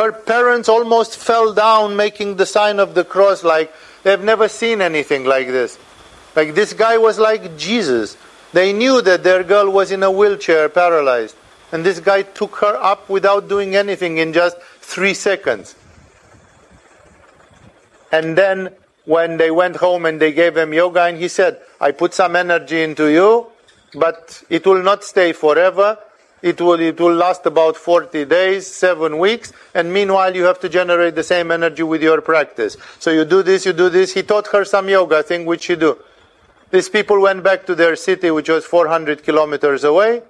[0.00, 3.74] Her parents almost fell down, making the sign of the cross, like
[4.06, 5.78] they've never seen anything like this.
[6.36, 8.16] Like this guy was like Jesus.
[8.52, 11.34] They knew that their girl was in a wheelchair, paralyzed.
[11.72, 15.74] And this guy took her up without doing anything in just three seconds.
[18.12, 18.76] And then
[19.06, 22.36] when they went home and they gave him yoga, and he said, I put some
[22.36, 23.48] energy into you,
[23.92, 25.98] but it will not stay forever.
[26.42, 30.68] It will, it will last about 40 days, seven weeks, and meanwhile you have to
[30.68, 32.76] generate the same energy with your practice.
[32.98, 34.12] So you do this, you do this.
[34.14, 35.98] He taught her some yoga thing which you do.
[36.70, 40.22] These people went back to their city, which was 400 kilometers away,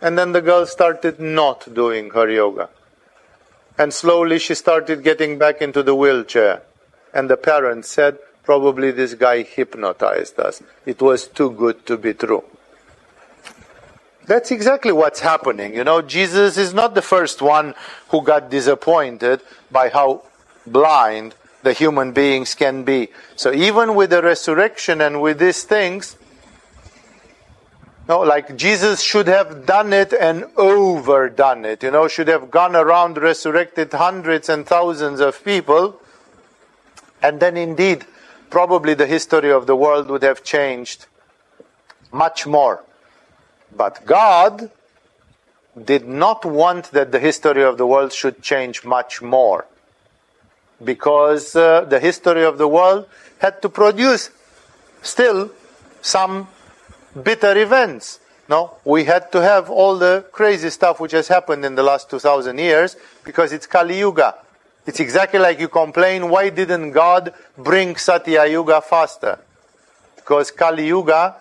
[0.00, 2.68] and then the girl started not doing her yoga.
[3.76, 6.62] And slowly she started getting back into the wheelchair.
[7.12, 10.62] And the parents said, probably this guy hypnotized us.
[10.86, 12.44] It was too good to be true.
[14.30, 15.74] That's exactly what's happening.
[15.74, 17.74] You know, Jesus is not the first one
[18.10, 19.40] who got disappointed
[19.72, 20.22] by how
[20.64, 23.08] blind the human beings can be.
[23.34, 26.16] So even with the resurrection and with these things,
[28.08, 32.76] no, like Jesus should have done it and overdone it, you know, should have gone
[32.76, 36.00] around, resurrected hundreds and thousands of people,
[37.20, 38.06] and then indeed,
[38.48, 41.06] probably the history of the world would have changed
[42.12, 42.84] much more.
[43.76, 44.70] But God
[45.84, 49.66] did not want that the history of the world should change much more.
[50.82, 53.06] Because uh, the history of the world
[53.38, 54.30] had to produce
[55.02, 55.50] still
[56.00, 56.48] some
[57.22, 58.20] bitter events.
[58.48, 62.10] No, we had to have all the crazy stuff which has happened in the last
[62.10, 64.34] 2000 years because it's Kali Yuga.
[64.86, 69.38] It's exactly like you complain, why didn't God bring Satya Yuga faster?
[70.16, 71.36] Because Kali Yuga,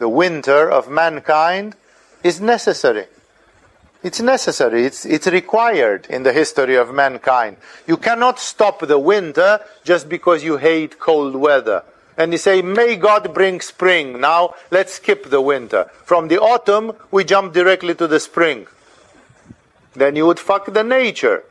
[0.00, 1.76] the winter of mankind,
[2.24, 3.06] is necessary.
[4.02, 7.58] It's necessary, it's, it's required in the history of mankind.
[7.86, 11.84] You cannot stop the winter just because you hate cold weather.
[12.16, 14.20] And you say, may God bring spring.
[14.20, 15.88] Now let's skip the winter.
[16.04, 18.66] From the autumn, we jump directly to the spring.
[19.94, 21.44] Then you would fuck the nature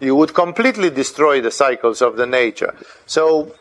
[0.00, 2.74] you would completely destroy the cycles of the nature.
[3.06, 3.54] So,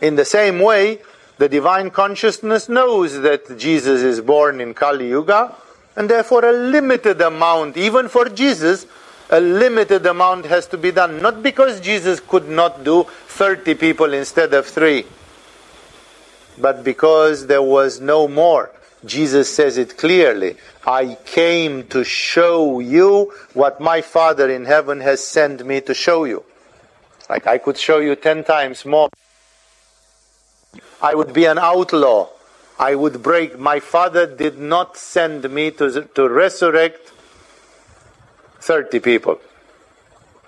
[0.00, 1.00] in the same way,
[1.42, 5.52] the divine consciousness knows that Jesus is born in Kali Yuga,
[5.96, 8.86] and therefore a limited amount, even for Jesus,
[9.28, 11.20] a limited amount has to be done.
[11.20, 15.04] Not because Jesus could not do 30 people instead of three,
[16.58, 18.70] but because there was no more.
[19.04, 20.54] Jesus says it clearly.
[20.86, 26.22] I came to show you what my Father in heaven has sent me to show
[26.22, 26.44] you.
[27.28, 29.08] Like I could show you ten times more.
[31.02, 32.28] I would be an outlaw.
[32.78, 33.58] I would break.
[33.58, 37.12] My Father did not send me to, to resurrect
[38.60, 39.40] 30 people.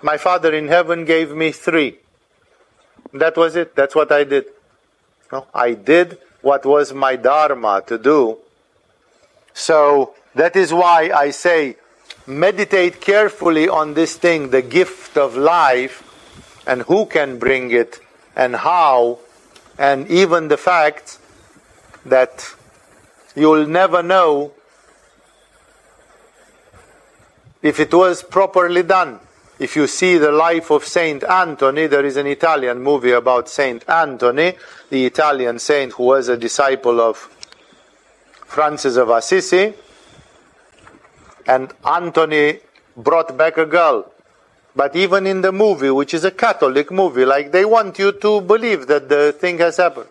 [0.01, 1.97] My Father in heaven gave me three.
[3.13, 3.75] That was it.
[3.75, 4.45] That's what I did.
[5.31, 8.37] No, I did what was my dharma to do.
[9.53, 11.77] So that is why I say
[12.27, 16.03] meditate carefully on this thing, the gift of life,
[16.67, 17.99] and who can bring it,
[18.35, 19.19] and how,
[19.77, 21.19] and even the fact
[22.05, 22.55] that
[23.35, 24.53] you'll never know
[27.61, 29.19] if it was properly done.
[29.57, 33.87] If you see the life of Saint Anthony, there is an Italian movie about Saint
[33.89, 34.53] Anthony,
[34.89, 37.17] the Italian saint who was a disciple of
[38.45, 39.73] Francis of Assisi,
[41.47, 42.59] and Anthony
[42.97, 44.11] brought back a girl.
[44.75, 48.41] But even in the movie, which is a Catholic movie, like they want you to
[48.41, 50.09] believe that the thing has happened.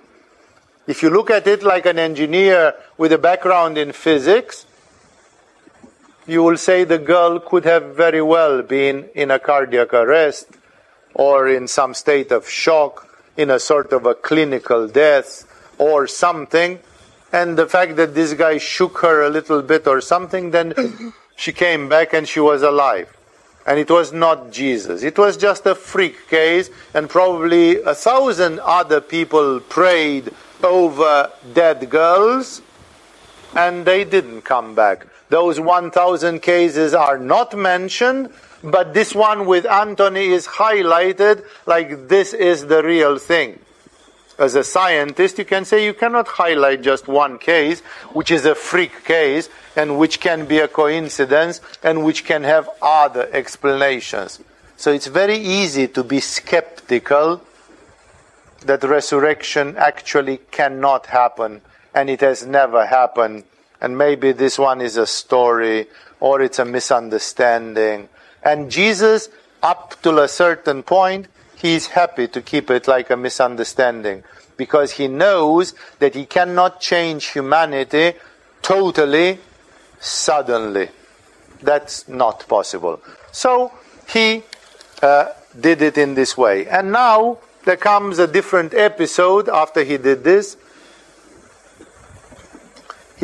[0.87, 4.67] If you look at it like an engineer with a background in physics,
[6.27, 10.49] you will say the girl could have very well been in a cardiac arrest
[11.13, 15.45] or in some state of shock in a sort of a clinical death
[15.79, 16.79] or something.
[17.33, 21.53] And the fact that this guy shook her a little bit or something, then she
[21.53, 23.15] came back and she was alive.
[23.67, 25.03] And it was not Jesus.
[25.03, 31.89] It was just a freak case, and probably a thousand other people prayed over dead
[31.89, 32.61] girls,
[33.57, 35.07] and they didn't come back.
[35.31, 38.31] Those 1,000 cases are not mentioned,
[38.63, 43.59] but this one with Anthony is highlighted like this is the real thing.
[44.39, 47.81] As a scientist, you can say you cannot highlight just one case,
[48.13, 52.69] which is a freak case, and which can be a coincidence, and which can have
[52.81, 54.41] other explanations.
[54.77, 57.43] So it's very easy to be skeptical
[58.67, 61.61] that resurrection actually cannot happen,
[61.95, 63.45] and it has never happened
[63.85, 65.87] and maybe this one is a story
[66.19, 68.09] or it's a misunderstanding.
[68.43, 69.29] And Jesus,
[69.63, 74.25] up to a certain point, he's happy to keep it like a misunderstanding
[74.57, 78.15] because he knows that he cannot change humanity
[78.63, 79.39] totally
[80.05, 80.89] suddenly.
[81.63, 83.01] That's not possible.
[83.33, 83.73] So
[84.09, 84.43] he
[85.03, 85.29] uh,
[85.59, 86.67] did it in this way.
[86.67, 90.57] And now there comes a different episode after he did this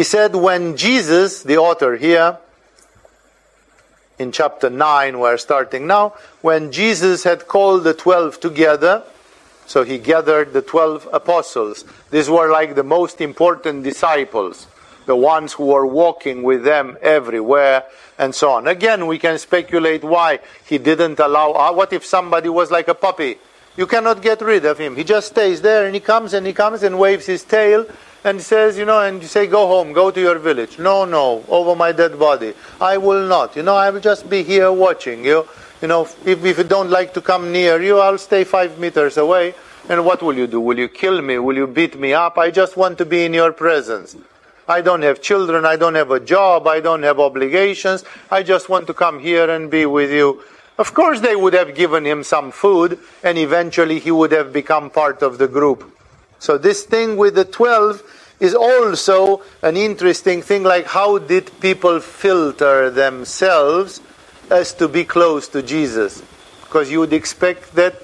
[0.01, 2.39] he said, when Jesus, the author here,
[4.19, 9.03] in chapter 9, we're starting now, when Jesus had called the twelve together,
[9.67, 11.85] so he gathered the twelve apostles.
[12.11, 14.67] These were like the most important disciples,
[15.11, 17.83] the ones who were walking with them everywhere,
[18.17, 18.69] and so on.
[18.69, 21.51] Again, we can speculate why he didn't allow.
[21.51, 23.35] Uh, what if somebody was like a puppy?
[23.77, 24.95] You cannot get rid of him.
[24.95, 27.87] He just stays there and he comes and he comes and waves his tail
[28.23, 30.79] and says, you know, and you say, go home, go to your village.
[30.79, 32.55] No, no, over my dead body.
[32.81, 33.57] I will not.
[33.57, 35.49] You know, I will just be here watching you.
[35.83, 39.17] You know, if, if you don't like to come near you, I'll stay five meters
[39.17, 39.55] away.
[39.89, 40.61] And what will you do?
[40.61, 41.39] Will you kill me?
[41.39, 42.39] Will you beat me up?
[42.39, 44.15] I just want to be in your presence.
[44.71, 45.67] I don't have children.
[45.67, 46.69] I don't have a job.
[46.69, 48.05] I don't have obligations.
[48.31, 50.45] I just want to come here and be with you.
[50.79, 54.89] Of course, they would have given him some food, and eventually he would have become
[54.89, 55.85] part of the group.
[56.39, 58.03] So this thing with the 12
[58.39, 64.01] is also an interesting thing like how did people filter themselves
[64.51, 66.23] as to be close to Jesus?
[66.63, 68.01] Because you would expect that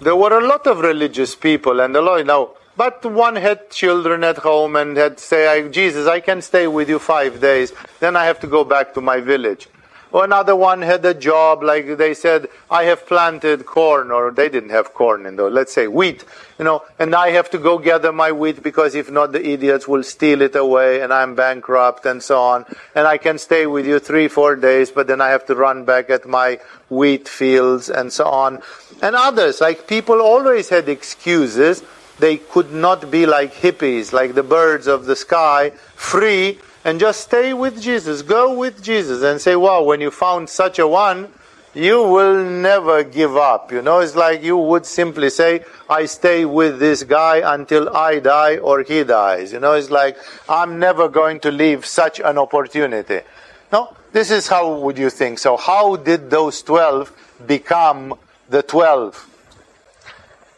[0.00, 4.24] there were a lot of religious people and a lot, know, but one had children
[4.24, 8.24] at home and had say, Jesus, I can stay with you five days, then I
[8.24, 9.68] have to go back to my village.
[10.12, 14.48] Or another one had a job, like they said, I have planted corn, or they
[14.48, 16.24] didn't have corn in though, let's say wheat,
[16.58, 19.86] you know, and I have to go gather my wheat because if not, the idiots
[19.86, 22.64] will steal it away and I'm bankrupt and so on.
[22.94, 25.84] And I can stay with you three, four days, but then I have to run
[25.84, 28.62] back at my wheat fields and so on.
[29.02, 31.82] And others, like people always had excuses.
[32.20, 37.20] They could not be like hippies, like the birds of the sky, free and just
[37.22, 38.22] stay with Jesus.
[38.22, 41.28] Go with Jesus and say, wow, when you found such a one,
[41.74, 43.70] you will never give up.
[43.70, 48.18] You know, it's like you would simply say, I stay with this guy until I
[48.18, 49.52] die or he dies.
[49.52, 50.16] You know, it's like,
[50.48, 53.20] I'm never going to leave such an opportunity.
[53.72, 55.38] No, this is how would you think.
[55.38, 57.12] So how did those 12
[57.46, 58.14] become
[58.48, 59.29] the 12?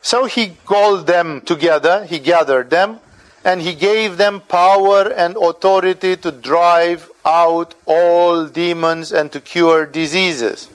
[0.02, 2.98] So he called them together, he gathered them,
[3.44, 9.86] and he gave them power and authority to drive out all demons and to cure
[9.86, 10.68] diseases.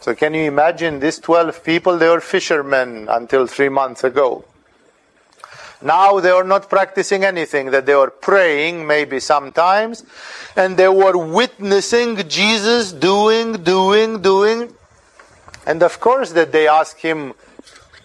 [0.00, 1.96] So, can you imagine these 12 people?
[1.96, 4.44] They were fishermen until three months ago.
[5.80, 10.04] Now they are not practicing anything, that they were praying maybe sometimes,
[10.56, 14.72] and they were witnessing Jesus doing, doing, doing.
[15.66, 17.34] And of course, that they ask him,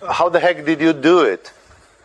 [0.07, 1.51] How the heck did you do it?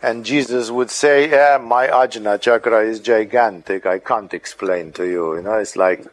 [0.03, 3.87] And Jesus would say, Yeah, my Ajna chakra is gigantic.
[3.87, 5.37] I can't explain to you.
[5.37, 6.05] You know, it's like,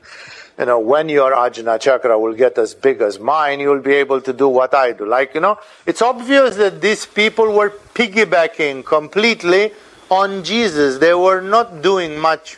[0.59, 4.19] you know, when your Ajna chakra will get as big as mine, you'll be able
[4.21, 5.05] to do what I do.
[5.05, 9.71] Like, you know, it's obvious that these people were piggybacking completely
[10.11, 10.97] on Jesus.
[10.97, 12.57] They were not doing much.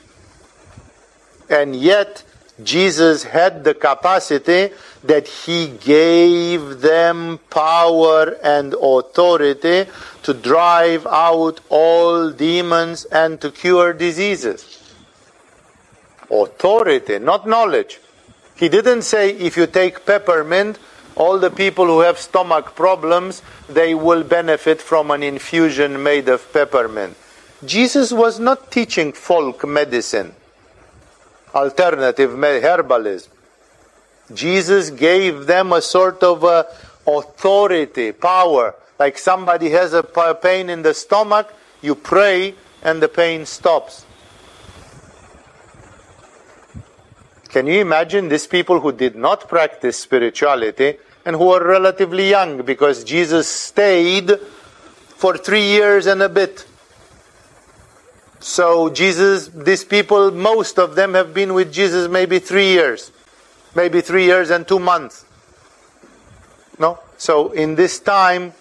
[1.48, 2.24] And yet,
[2.64, 9.86] Jesus had the capacity that he gave them power and authority
[10.24, 14.80] to drive out all demons and to cure diseases.
[16.30, 18.00] Authority, not knowledge.
[18.56, 20.78] He didn't say if you take peppermint,
[21.16, 26.52] all the people who have stomach problems, they will benefit from an infusion made of
[26.54, 27.18] peppermint.
[27.66, 30.34] Jesus was not teaching folk medicine,
[31.54, 33.30] alternative herbalism.
[34.34, 36.68] Jesus gave them a sort of a
[37.06, 38.76] authority, power.
[39.00, 40.04] Like somebody has a
[40.42, 44.06] pain in the stomach, you pray and the pain stops.
[47.50, 52.62] Can you imagine these people who did not practice spirituality and who were relatively young
[52.62, 54.40] because Jesus stayed
[55.18, 56.66] for three years and a bit?
[58.42, 63.12] So, Jesus, these people, most of them have been with Jesus maybe three years,
[63.76, 65.26] maybe three years and two months.
[66.80, 67.00] No?
[67.18, 68.54] So, in this time,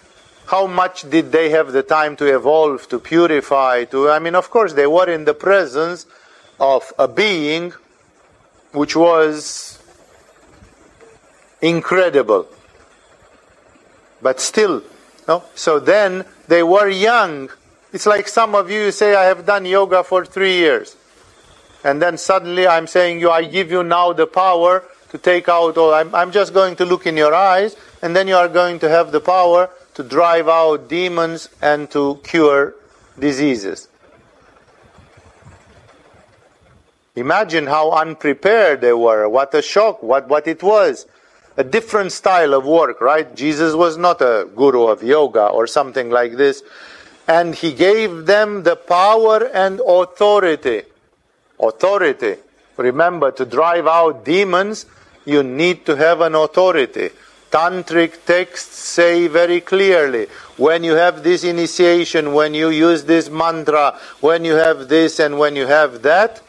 [0.45, 4.49] how much did they have the time to evolve, to purify, to, I mean, of
[4.51, 6.05] course, they were in the presence
[6.59, 7.73] of a being
[8.71, 9.79] which was
[11.61, 12.47] incredible.
[14.21, 14.83] But still,
[15.27, 15.43] no?
[15.55, 17.49] So then they were young.
[17.93, 20.95] It's like some of you say, I have done yoga for three years.
[21.83, 25.77] And then suddenly I'm saying you, I give you now the power to take out
[25.77, 28.79] all, I'm, I'm just going to look in your eyes, and then you are going
[28.79, 32.75] to have the power to drive out demons and to cure
[33.19, 33.89] diseases.
[37.15, 39.27] Imagine how unprepared they were.
[39.27, 41.05] What a shock, what, what it was.
[41.57, 43.35] A different style of work, right?
[43.35, 46.63] Jesus was not a guru of yoga or something like this.
[47.27, 50.83] And he gave them the power and authority.
[51.59, 52.35] Authority.
[52.77, 54.85] Remember, to drive out demons,
[55.25, 57.09] you need to have an authority.
[57.51, 63.99] Tantric texts say very clearly when you have this initiation, when you use this mantra,
[64.21, 66.41] when you have this and when you have that,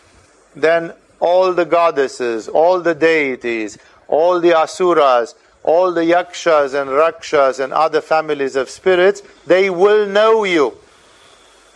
[0.54, 5.34] then all the goddesses, all the deities, all the asuras,
[5.64, 10.76] all the yakshas and rakshas and other families of spirits, they will know you.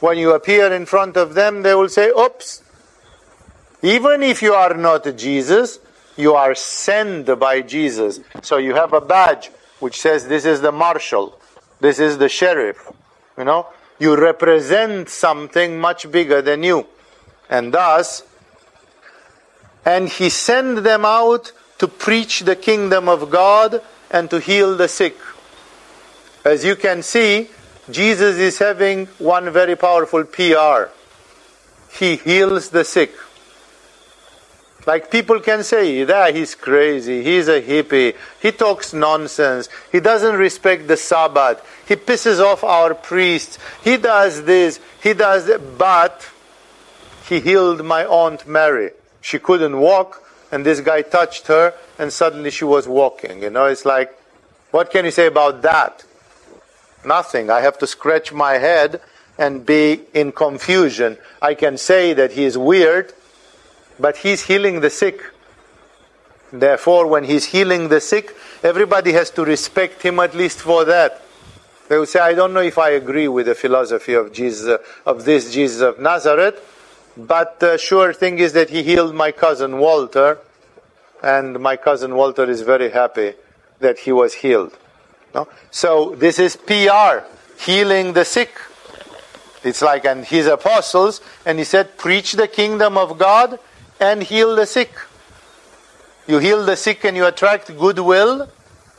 [0.01, 2.63] When you appear in front of them, they will say, Oops,
[3.83, 5.79] even if you are not Jesus,
[6.17, 8.21] you are sent by Jesus.
[8.43, 11.39] So you have a badge which says, This is the marshal,
[11.81, 12.91] this is the sheriff.
[13.39, 13.69] You know,
[13.99, 16.87] you represent something much bigger than you.
[17.49, 18.23] And thus,
[19.85, 24.89] and he sent them out to preach the kingdom of God and to heal the
[24.89, 25.17] sick.
[26.45, 27.51] As you can see,
[27.91, 30.91] Jesus is having one very powerful PR.
[31.91, 33.13] He heals the sick.
[34.87, 40.37] Like people can say, that he's crazy, he's a hippie, he talks nonsense, he doesn't
[40.37, 46.31] respect the Sabbath, he pisses off our priests, he does this, he does that, but
[47.29, 48.93] he healed my Aunt Mary.
[49.21, 50.23] She couldn't walk,
[50.57, 53.43] and this guy touched her, and suddenly she was walking.
[53.43, 54.19] You know, it's like,
[54.71, 56.03] what can you say about that?
[57.05, 57.51] Nothing.
[57.51, 59.03] I have to scratch my head
[59.37, 61.19] and be in confusion.
[61.43, 63.13] I can say that he is weird,
[64.01, 65.21] but he's healing the sick.
[66.51, 71.21] Therefore, when he's healing the sick, everybody has to respect him at least for that.
[71.91, 75.27] They will say, I don't know if I agree with the philosophy of Jesus, of
[75.27, 76.59] this Jesus of Nazareth,
[77.15, 80.39] but the sure thing is that he healed my cousin Walter,
[81.23, 83.35] and my cousin Walter is very happy
[83.81, 84.77] that he was healed.
[85.35, 85.49] No?
[85.71, 87.27] So this is PR,
[87.59, 88.59] healing the sick.
[89.63, 93.59] It's like, and his apostles, and he said, preach the kingdom of God
[94.01, 94.93] and heal the sick.
[96.27, 98.49] You heal the sick and you attract goodwill,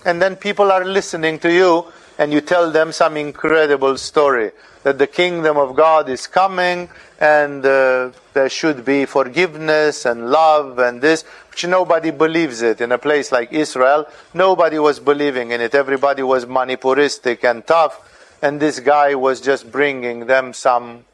[0.06, 1.86] and then people are listening to you,
[2.18, 4.52] and you tell them some incredible story
[4.84, 6.90] that the kingdom of God is coming
[7.20, 12.80] and uh, there should be forgiveness and love and this, which nobody believes it.
[12.80, 15.74] In a place like Israel, nobody was believing in it.
[15.74, 21.06] Everybody was manipuristic and tough, and this guy was just bringing them some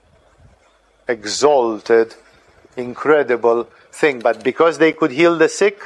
[1.08, 2.16] exalted,
[2.76, 4.20] incredible thing.
[4.20, 5.80] But because they could heal the sick,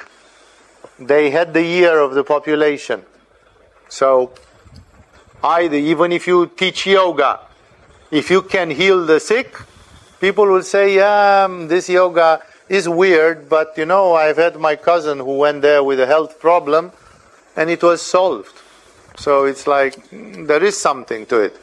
[0.98, 3.04] they had the ear of the population.
[3.90, 4.32] So,
[5.44, 7.42] either even if you teach yoga,
[8.10, 9.56] if you can heal the sick,
[10.20, 14.76] people will say, yeah, um, this yoga is weird, but you know, I've had my
[14.76, 16.92] cousin who went there with a health problem
[17.56, 18.62] and it was solved.
[19.18, 21.60] So it's like, there is something to it.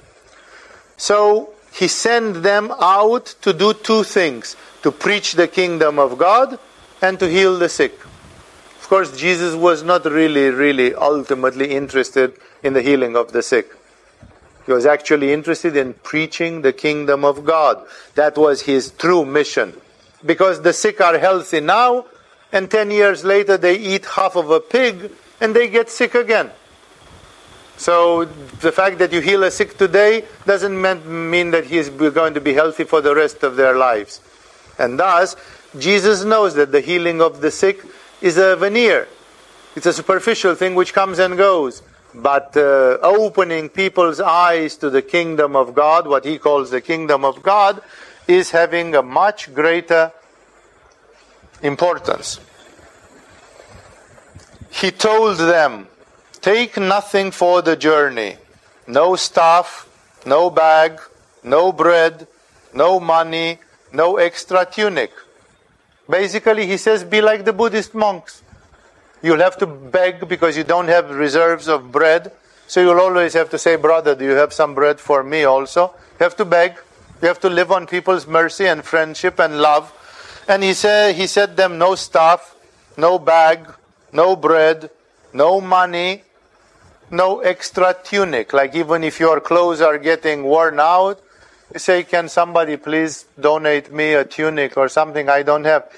[0.97, 6.59] So he sent them out to do two things to preach the kingdom of God
[7.03, 7.95] and to heal the sick.
[8.81, 13.71] Of course, Jesus was not really, really ultimately interested in the healing of the sick.
[14.67, 17.85] He was actually interested in preaching the kingdom of God.
[18.15, 19.75] That was his true mission.
[20.25, 22.07] Because the sick are healthy now,
[22.51, 25.11] and 10 years later they eat half of a pig
[25.41, 26.51] and they get sick again.
[27.77, 30.81] So the fact that you heal a sick today doesn't
[31.31, 34.21] mean that he is going to be healthy for the rest of their lives.
[34.79, 35.37] And thus,
[35.79, 37.83] Jesus knows that the healing of the sick
[38.23, 39.09] is a veneer.
[39.75, 41.83] It's a superficial thing which comes and goes.
[42.15, 47.25] But uh, opening people's eyes to the kingdom of God, what he calls the kingdom
[47.25, 47.83] of God,
[48.29, 50.13] is having a much greater
[51.63, 52.39] importance.
[54.71, 55.89] He told them,
[56.41, 58.37] Take nothing for the journey
[58.87, 59.89] no staff,
[60.27, 61.01] no bag,
[61.43, 62.27] no bread,
[62.75, 63.59] no money,
[63.93, 65.11] no extra tunic.
[66.09, 68.43] Basically, he says, Be like the Buddhist monks.
[69.25, 72.31] You'll have to beg because you don't have reserves of bread.
[72.67, 75.95] So you'll always have to say, Brother, do you have some bread for me also?
[76.21, 76.77] You have to beg.
[77.23, 79.91] You have to live on people's mercy and friendship and love.
[80.47, 82.55] And he said, he said them no staff,
[82.99, 83.67] no bag,
[84.13, 84.91] no bread,
[85.33, 86.23] no money,
[87.11, 88.53] no extra tunic.
[88.53, 91.19] Like even if your clothes are getting worn out,
[91.73, 95.91] you say, Can somebody please donate me a tunic or something I don't have?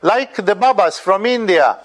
[0.00, 1.78] Like the Babas from India,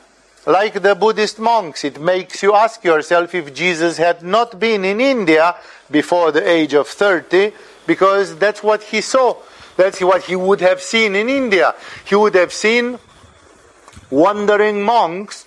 [0.47, 5.01] like the Buddhist monks, it makes you ask yourself if Jesus had not been in
[5.01, 5.53] India
[5.91, 7.51] before the age of 30,
[7.85, 9.35] because that's what he saw.
[9.75, 11.75] That's what he would have seen in India.
[12.05, 12.97] He would have seen
[14.09, 15.45] wandering monks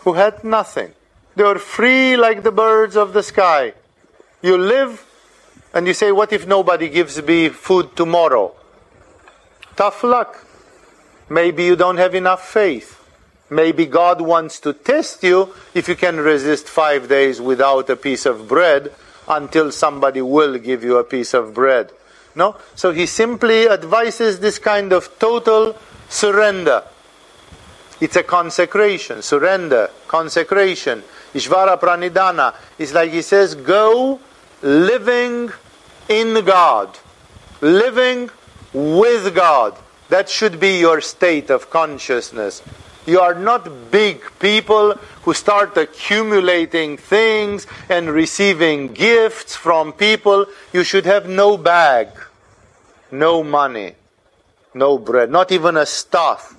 [0.00, 0.94] who had nothing.
[1.36, 3.74] They were free like the birds of the sky.
[4.42, 5.06] You live
[5.72, 8.52] and you say, What if nobody gives me food tomorrow?
[9.76, 10.44] Tough luck.
[11.28, 12.99] Maybe you don't have enough faith.
[13.50, 18.24] Maybe God wants to test you if you can resist five days without a piece
[18.24, 18.92] of bread
[19.28, 21.90] until somebody will give you a piece of bread.
[22.34, 22.56] No?
[22.76, 25.76] So he simply advises this kind of total
[26.08, 26.84] surrender.
[28.00, 31.02] It's a consecration, surrender, consecration.
[31.34, 34.20] Ishvara Pranidhana is like he says, go
[34.62, 35.50] living
[36.08, 36.98] in God,
[37.60, 38.30] living
[38.72, 39.76] with God.
[40.08, 42.62] That should be your state of consciousness.
[43.06, 44.92] You are not big people
[45.22, 50.46] who start accumulating things and receiving gifts from people.
[50.72, 52.08] You should have no bag,
[53.10, 53.94] no money,
[54.74, 56.54] no bread, not even a staff.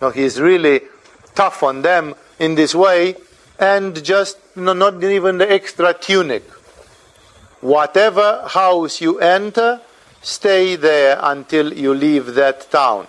[0.00, 0.82] No, he's really
[1.34, 3.16] tough on them in this way,
[3.58, 6.44] and just no, not even the extra tunic.
[7.62, 9.80] Whatever house you enter,
[10.20, 13.06] stay there until you leave that town.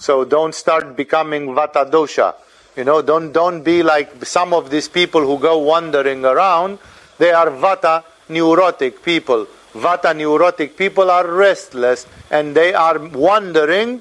[0.00, 2.34] So don't start becoming vata dosha.
[2.74, 6.78] You know, don't don't be like some of these people who go wandering around.
[7.18, 9.46] They are vata neurotic people.
[9.74, 14.00] Vata neurotic people are restless and they are wandering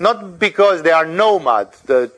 [0.00, 1.80] not because they are nomads.
[1.82, 2.10] The,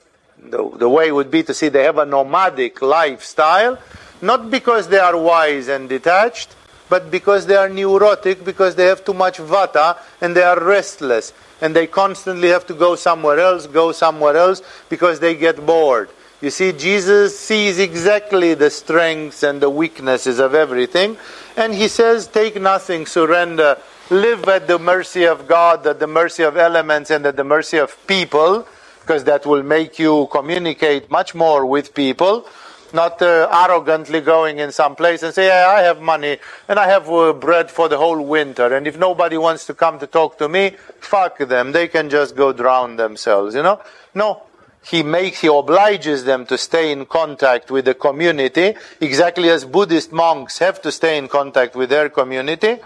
[0.42, 3.78] the, the way would be to see they have a nomadic lifestyle,
[4.22, 6.56] not because they are wise and detached,
[6.88, 11.34] but because they are neurotic, because they have too much vata and they are restless
[11.60, 16.08] and they constantly have to go somewhere else, go somewhere else because they get bored.
[16.40, 21.16] You see, Jesus sees exactly the strengths and the weaknesses of everything,
[21.56, 23.76] and he says, Take nothing, surrender,
[24.08, 27.78] live at the mercy of God, at the mercy of elements, and at the mercy
[27.78, 28.68] of people,
[29.00, 32.46] because that will make you communicate much more with people
[32.92, 36.88] not uh, arrogantly going in some place and say, yeah, I have money and I
[36.88, 38.74] have uh, bread for the whole winter.
[38.74, 41.72] And if nobody wants to come to talk to me, fuck them.
[41.72, 43.80] They can just go drown themselves, you know?
[44.14, 44.42] No.
[44.84, 50.12] He makes, he obliges them to stay in contact with the community, exactly as Buddhist
[50.12, 52.78] monks have to stay in contact with their community.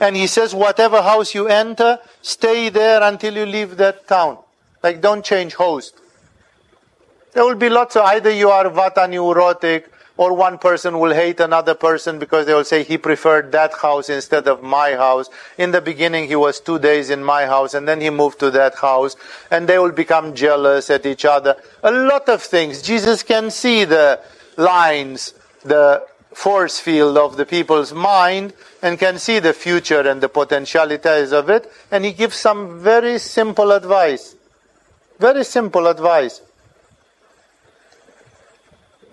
[0.00, 4.38] And he says, whatever house you enter, stay there until you leave that town.
[4.82, 5.94] Like, don't change host.
[7.38, 11.38] There will be lots of either you are vata neurotic or one person will hate
[11.38, 15.30] another person because they will say he preferred that house instead of my house.
[15.56, 18.50] In the beginning, he was two days in my house and then he moved to
[18.50, 19.14] that house
[19.52, 21.54] and they will become jealous at each other.
[21.84, 22.82] A lot of things.
[22.82, 24.20] Jesus can see the
[24.56, 25.32] lines,
[25.64, 31.30] the force field of the people's mind and can see the future and the potentialities
[31.30, 31.70] of it.
[31.92, 34.34] And he gives some very simple advice.
[35.20, 36.40] Very simple advice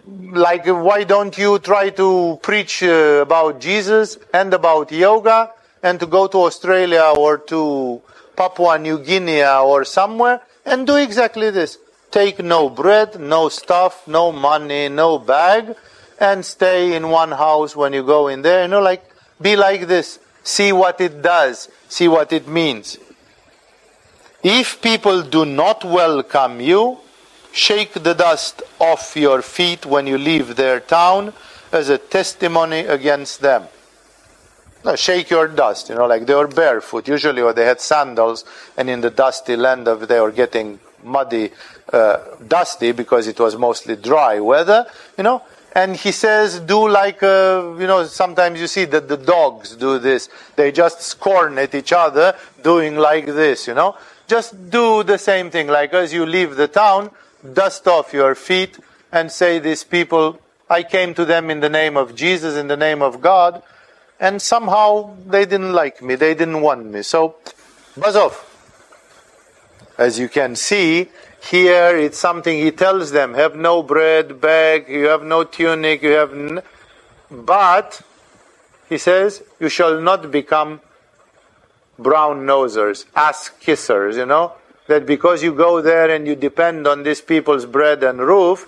[0.07, 5.51] like why don't you try to preach uh, about Jesus and about yoga
[5.81, 8.01] and to go to Australia or to
[8.35, 11.77] Papua New Guinea or somewhere and do exactly this.
[12.11, 15.75] Take no bread, no stuff, no money, no bag
[16.19, 18.63] and stay in one house when you go in there.
[18.63, 19.03] You know, like,
[19.41, 20.19] be like this.
[20.43, 21.69] See what it does.
[21.89, 22.97] See what it means.
[24.43, 26.99] If people do not welcome you,
[27.55, 31.33] shake the dust off your feet when you leave their town
[31.71, 33.63] as a testimony against them.
[34.83, 38.43] No, shake your dust, you know, like they were barefoot usually, or they had sandals,
[38.77, 41.49] and in the dusty land of they were getting muddy,
[41.91, 44.85] uh, dusty because it was mostly dry weather,
[45.17, 45.41] you know,
[45.73, 49.97] and he says, do like, uh, you know, sometimes you see that the dogs do
[49.97, 50.29] this.
[50.55, 53.97] They just scorn at each other, doing like this, you know.
[54.27, 55.67] Just do the same thing.
[55.67, 57.11] Like as you leave the town,
[57.53, 58.79] dust off your feet
[59.11, 60.39] and say, these people,
[60.69, 63.61] I came to them in the name of Jesus, in the name of God,
[64.19, 66.15] and somehow they didn't like me.
[66.15, 67.01] They didn't want me.
[67.03, 67.35] So,
[67.95, 68.51] buzz off.
[69.97, 71.09] As you can see,
[71.41, 76.11] here it's something he tells them have no bread, bag, you have no tunic, you
[76.11, 76.33] have.
[76.33, 76.61] N-.
[77.29, 78.01] But,
[78.89, 80.81] he says, you shall not become
[81.97, 84.53] brown nosers, ass kissers, you know?
[84.88, 88.67] That because you go there and you depend on these people's bread and roof,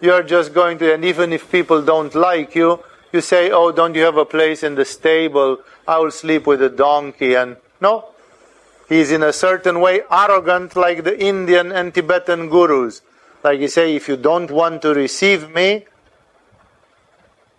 [0.00, 2.82] you're just going to, and even if people don't like you,
[3.12, 5.58] you say, oh, don't you have a place in the stable?
[5.86, 7.34] I will sleep with a donkey.
[7.34, 8.10] And no,
[8.88, 13.02] He's in a certain way arrogant like the Indian and Tibetan gurus.
[13.44, 15.84] Like you say, if you don't want to receive me,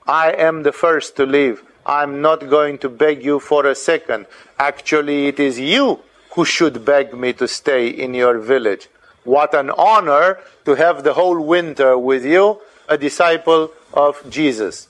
[0.08, 1.64] I am the first to leave.
[1.86, 4.26] I'm not going to beg you for a second.
[4.58, 6.00] Actually, it is you
[6.32, 8.90] who should beg me to stay in your village.
[9.24, 14.88] What an honor to have the whole winter with you, a disciple of Jesus,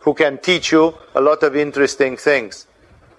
[0.00, 2.66] who can teach you a lot of interesting things.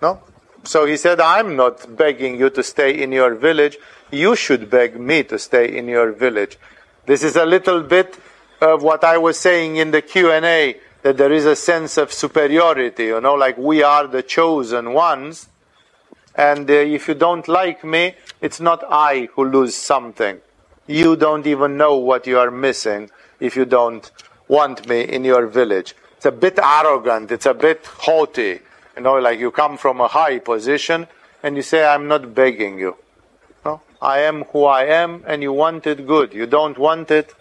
[0.02, 0.22] No?
[0.64, 3.78] So he said, I'm not begging you to stay in your village.
[4.12, 6.58] You should beg me to stay in your village.
[7.06, 8.18] This is a little bit
[8.62, 13.06] of what I was saying in the Q&A, that there is a sense of superiority,
[13.06, 15.48] you know, like we are the chosen ones.
[16.36, 20.40] And uh, if you don't like me, it's not I who lose something.
[20.88, 23.10] You don't even know what you are missing
[23.40, 24.10] if you don't
[24.48, 25.96] want me in your village.
[26.18, 28.60] It's a bit arrogant, it's a bit haughty.
[28.96, 31.08] You know, like you come from a high position
[31.42, 32.98] and you say, I'm not begging you.
[33.66, 33.82] No?
[34.02, 36.34] I am who I am and you want it good.
[36.34, 37.34] You don't want it,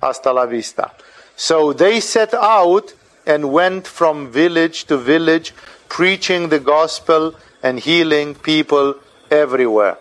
[0.00, 0.92] hasta la vista.
[1.36, 2.94] So they set out
[3.26, 5.54] and went from village to village,
[5.88, 8.94] preaching the gospel and healing people
[9.30, 9.98] everywhere.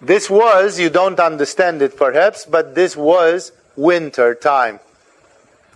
[0.00, 4.80] This was, you don't understand it perhaps, but this was winter time.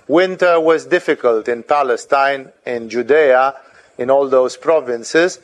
[0.06, 3.54] Winter was difficult in Palestine, in Judea,
[3.98, 5.40] in all those provinces,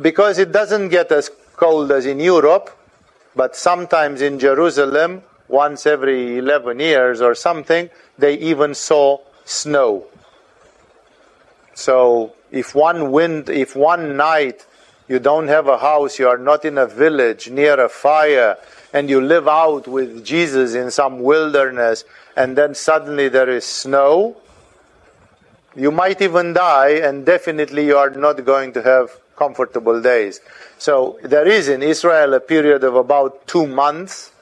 [0.00, 2.70] because it doesn't get as cold as in Europe,
[3.34, 7.88] but sometimes in Jerusalem, once every 11 years or something,
[8.18, 10.04] they even saw snow.
[11.74, 14.66] So if one wind, if one night
[15.08, 18.56] you don't have a house, you are not in a village near a fire,
[18.92, 22.04] and you live out with Jesus in some wilderness,
[22.36, 24.36] and then suddenly there is snow,
[25.76, 30.40] you might even die, and definitely you are not going to have comfortable days.
[30.78, 34.32] So there is in Israel a period of about two months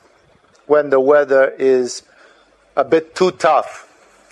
[0.67, 2.03] when the weather is
[2.77, 3.89] a bit too tough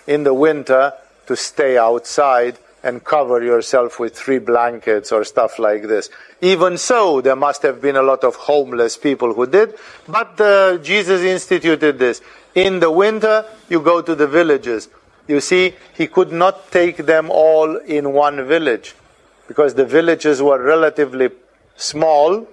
[0.07, 0.93] in the winter
[1.27, 6.09] to stay outside and cover yourself with three blankets or stuff like this.
[6.39, 9.73] Even so, there must have been a lot of homeless people who did,
[10.07, 12.21] but uh, Jesus instituted this.
[12.53, 14.87] In the winter, you go to the villages.
[15.27, 18.95] You see, he could not take them all in one village
[19.47, 21.31] because the villages were relatively
[21.75, 22.47] small.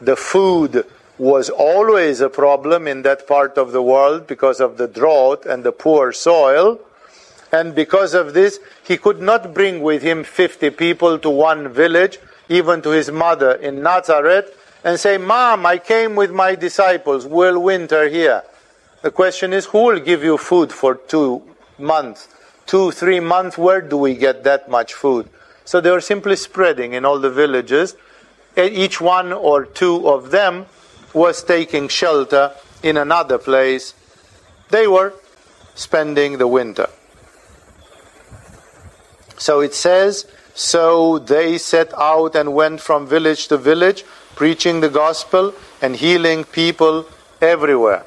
[0.00, 0.84] The food
[1.18, 5.62] was always a problem in that part of the world because of the drought and
[5.62, 6.80] the poor soil.
[7.52, 12.18] And because of this, he could not bring with him 50 people to one village,
[12.48, 14.52] even to his mother in Nazareth,
[14.84, 18.42] and say, Mom, I came with my disciples, we'll winter here.
[19.02, 21.42] The question is, who will give you food for two
[21.78, 22.28] months?
[22.66, 25.28] Two, three months, where do we get that much food?
[25.64, 27.96] So they were simply spreading in all the villages.
[28.56, 30.66] Each one or two of them
[31.12, 32.52] was taking shelter
[32.82, 33.94] in another place.
[34.70, 35.12] They were
[35.74, 36.88] spending the winter.
[39.38, 44.04] So it says, so they set out and went from village to village,
[44.34, 47.06] preaching the gospel and healing people
[47.40, 48.04] everywhere.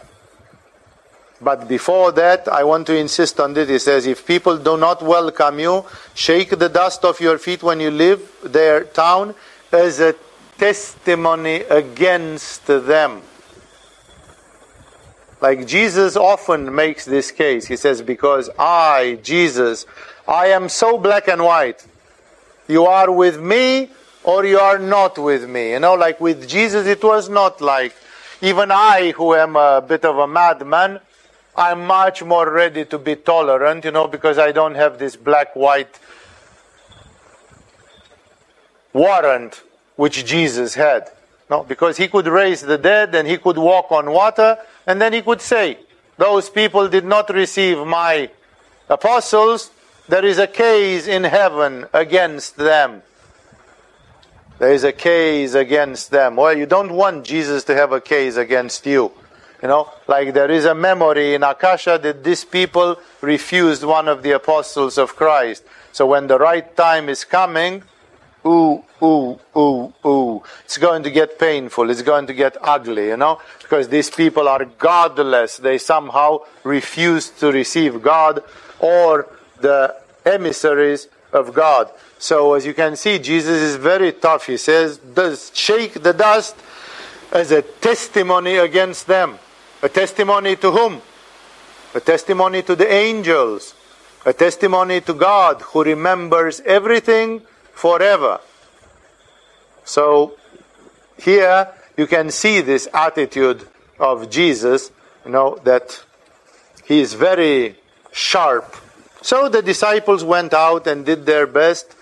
[1.41, 3.69] But before that, I want to insist on this.
[3.69, 7.79] It says, if people do not welcome you, shake the dust off your feet when
[7.79, 9.35] you leave their town
[9.71, 10.15] as a
[10.57, 13.21] testimony against them.
[15.41, 17.65] Like Jesus often makes this case.
[17.65, 19.85] He says, Because I, Jesus,
[20.29, 21.83] I am so black and white.
[22.67, 23.89] You are with me
[24.23, 25.71] or you are not with me.
[25.71, 27.95] You know, like with Jesus, it was not like,
[28.39, 30.99] even I, who am a bit of a madman,
[31.55, 35.55] I'm much more ready to be tolerant, you know, because I don't have this black
[35.55, 35.99] white
[38.93, 39.63] warrant
[39.95, 41.09] which Jesus had.
[41.49, 45.11] No, because he could raise the dead and he could walk on water and then
[45.11, 45.79] he could say,
[46.17, 48.29] those people did not receive my
[48.87, 49.71] apostles,
[50.09, 53.03] there is a case in heaven against them.
[54.57, 56.35] There is a case against them.
[56.35, 59.11] Well, you don't want Jesus to have a case against you.
[59.61, 64.23] You know, like there is a memory in Akasha that these people refused one of
[64.23, 65.63] the apostles of Christ.
[65.91, 67.83] So when the right time is coming,
[68.45, 71.89] ooh, ooh, ooh, ooh, it's going to get painful.
[71.89, 75.57] It's going to get ugly, you know, because these people are godless.
[75.57, 78.43] They somehow refuse to receive God
[78.79, 79.27] or
[79.61, 81.89] the emissaries of God.
[82.17, 84.47] So as you can see, Jesus is very tough.
[84.47, 86.55] He says, does shake the dust
[87.31, 89.39] as a testimony against them.
[89.81, 91.01] A testimony to whom?
[91.95, 93.73] A testimony to the angels.
[94.25, 97.41] A testimony to God who remembers everything
[97.73, 98.41] forever.
[99.85, 100.37] So
[101.17, 103.67] here you can see this attitude
[103.99, 104.91] of Jesus,
[105.25, 106.03] you know, that
[106.85, 107.77] he is very
[108.11, 108.75] sharp.
[109.21, 111.93] So the disciples went out and did their best,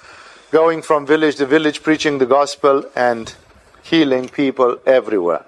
[0.51, 3.33] going from village to village, preaching the gospel and
[3.83, 5.45] healing people everywhere.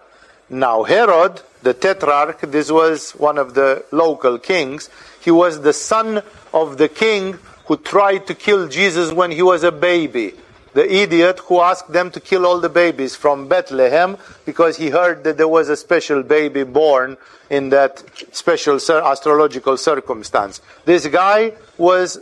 [0.50, 4.90] Now, Herod, the tetrarch, this was one of the local kings.
[5.22, 6.24] He was the son
[6.54, 10.34] of the king who tried to kill Jesus when he was a baby.
[10.74, 15.24] The idiot who asked them to kill all the babies from Bethlehem because he heard
[15.24, 17.18] that there was a special baby born
[17.50, 20.62] in that special astrological circumstance.
[20.86, 22.20] This guy was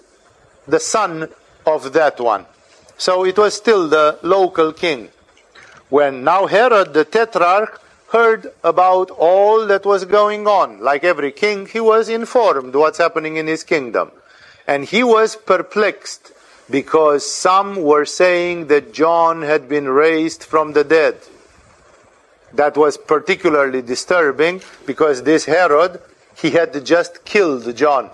[0.68, 1.30] the son
[1.65, 2.45] of that one.
[2.98, 5.10] So it was still the local king.
[5.90, 10.80] When now Herod the tetrarch heard about all that was going on.
[10.80, 14.11] Like every king, he was informed what's happening in his kingdom.
[14.65, 16.32] And he was perplexed
[16.69, 21.18] because some were saying that John had been raised from the dead.
[22.53, 26.02] That was particularly disturbing because this Herod,
[26.35, 28.10] he had just killed John.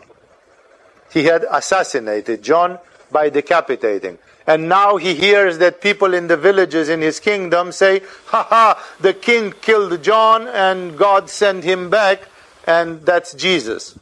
[1.11, 2.80] He had assassinated John
[3.11, 4.17] by decapitating.
[4.45, 8.84] And now he hears that people in the villages in his kingdom say, ha ha,
[8.99, 12.23] the king killed John and God sent him back,
[12.67, 13.97] and that's Jesus.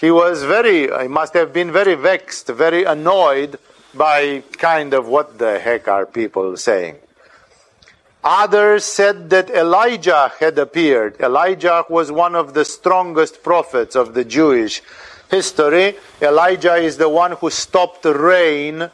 [0.00, 3.58] He was very, he must have been very vexed, very annoyed
[3.94, 6.96] by kind of what the heck are people saying.
[8.22, 11.20] Others said that Elijah had appeared.
[11.20, 14.82] Elijah was one of the strongest prophets of the Jewish
[15.30, 18.90] history, Elijah is the one who stopped rain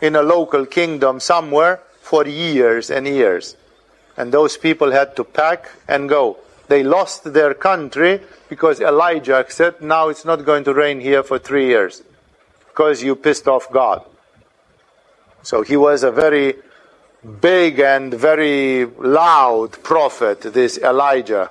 [0.00, 3.56] in a local kingdom somewhere for years and years.
[4.16, 6.38] And those people had to pack and go.
[6.68, 11.38] They lost their country because Elijah said, now it's not going to rain here for
[11.38, 12.02] three years
[12.68, 14.04] because you pissed off God.
[15.42, 16.56] So he was a very
[17.40, 21.50] big and very loud prophet, this Elijah.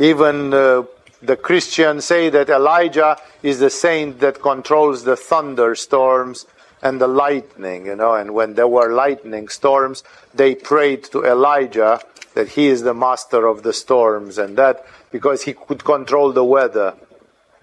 [0.00, 0.82] Even uh,
[1.22, 6.46] the Christians say that Elijah is the saint that controls the thunderstorms
[6.82, 10.02] and the lightning, you know, and when there were lightning storms,
[10.34, 12.00] they prayed to Elijah
[12.34, 16.44] that he is the master of the storms and that because he could control the
[16.44, 16.94] weather,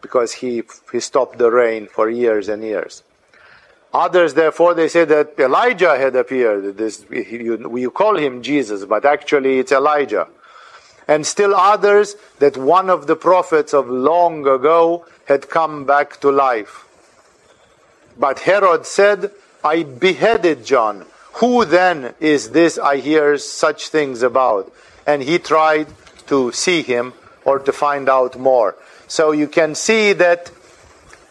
[0.02, 3.03] because he, he stopped the rain for years and years.
[3.93, 6.77] Others, therefore, they say that Elijah had appeared.
[6.77, 10.27] This, you, you call him Jesus, but actually it's Elijah
[11.11, 16.31] and still others that one of the prophets of long ago had come back to
[16.31, 16.88] life.
[18.18, 19.31] But Herod said,
[19.61, 21.06] I beheaded John.
[21.33, 24.71] Who then is this I hear such things about?
[25.07, 25.87] And he tried
[26.27, 27.13] to see him
[27.45, 28.75] or to find out more.
[29.07, 30.51] So you can see that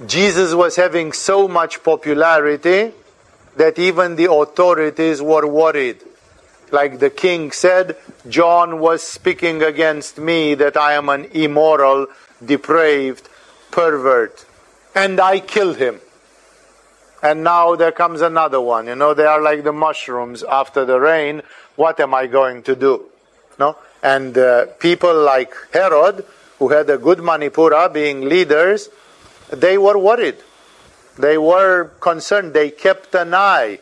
[0.06, 2.92] Jesus was having so much popularity
[3.56, 6.02] that even the authorities were worried
[6.72, 7.96] like the king said,
[8.28, 12.06] John was speaking against me that I am an immoral,
[12.44, 13.28] depraved
[13.70, 14.44] pervert.
[14.94, 16.00] And I killed him.
[17.22, 18.86] And now there comes another one.
[18.86, 21.42] You know, they are like the mushrooms after the rain.
[21.76, 23.04] What am I going to do?
[23.58, 23.76] No?
[24.02, 26.24] And uh, people like Herod,
[26.58, 28.88] who had a good Manipura being leaders,
[29.50, 30.36] they were worried.
[31.18, 32.54] They were concerned.
[32.54, 33.80] They kept an eye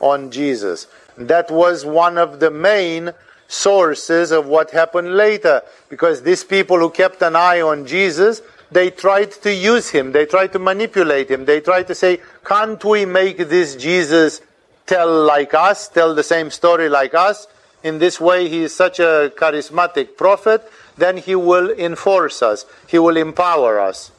[0.00, 0.86] on Jesus.
[1.16, 3.12] That was one of the main
[3.48, 5.62] sources of what happened later.
[5.88, 10.26] Because these people who kept an eye on Jesus, they tried to use him, they
[10.26, 14.40] tried to manipulate him, they tried to say, can't we make this Jesus
[14.86, 17.46] tell like us, tell the same story like us?
[17.82, 22.98] In this way, he is such a charismatic prophet, then he will enforce us, he
[22.98, 24.10] will empower us.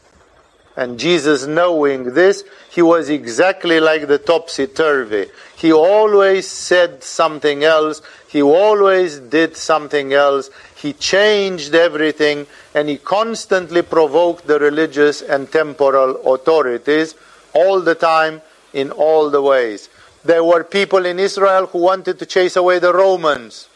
[0.80, 5.28] And Jesus, knowing this, he was exactly like the topsy turvy.
[5.58, 8.02] He always said something else.
[8.30, 10.50] He always did something else.
[10.82, 17.16] He changed everything and he constantly provoked the religious and temporal authorities
[17.54, 18.42] all the time
[18.72, 19.90] in all the ways.
[20.24, 23.68] There were people in Israel who wanted to chase away the Romans.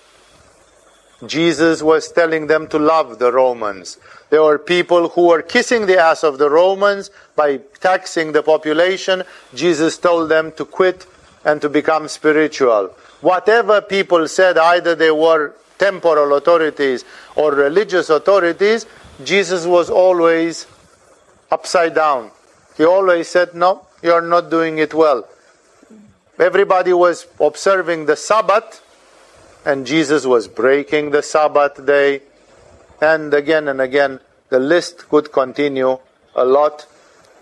[1.25, 3.97] Jesus was telling them to love the Romans.
[4.29, 9.23] There were people who were kissing the ass of the Romans by taxing the population.
[9.53, 11.05] Jesus told them to quit
[11.43, 12.87] and to become spiritual.
[13.21, 15.53] Whatever people said, either they were
[15.83, 17.03] temporal authorities
[17.35, 18.85] or religious authorities,
[19.21, 20.65] Jesus was always
[21.51, 22.31] upside down.
[22.77, 25.27] He always said, No, you're not doing it well.
[26.39, 28.81] Everybody was observing the Sabbath,
[29.65, 32.21] and Jesus was breaking the Sabbath day.
[33.01, 35.99] And again and again, the list could continue
[36.33, 36.87] a lot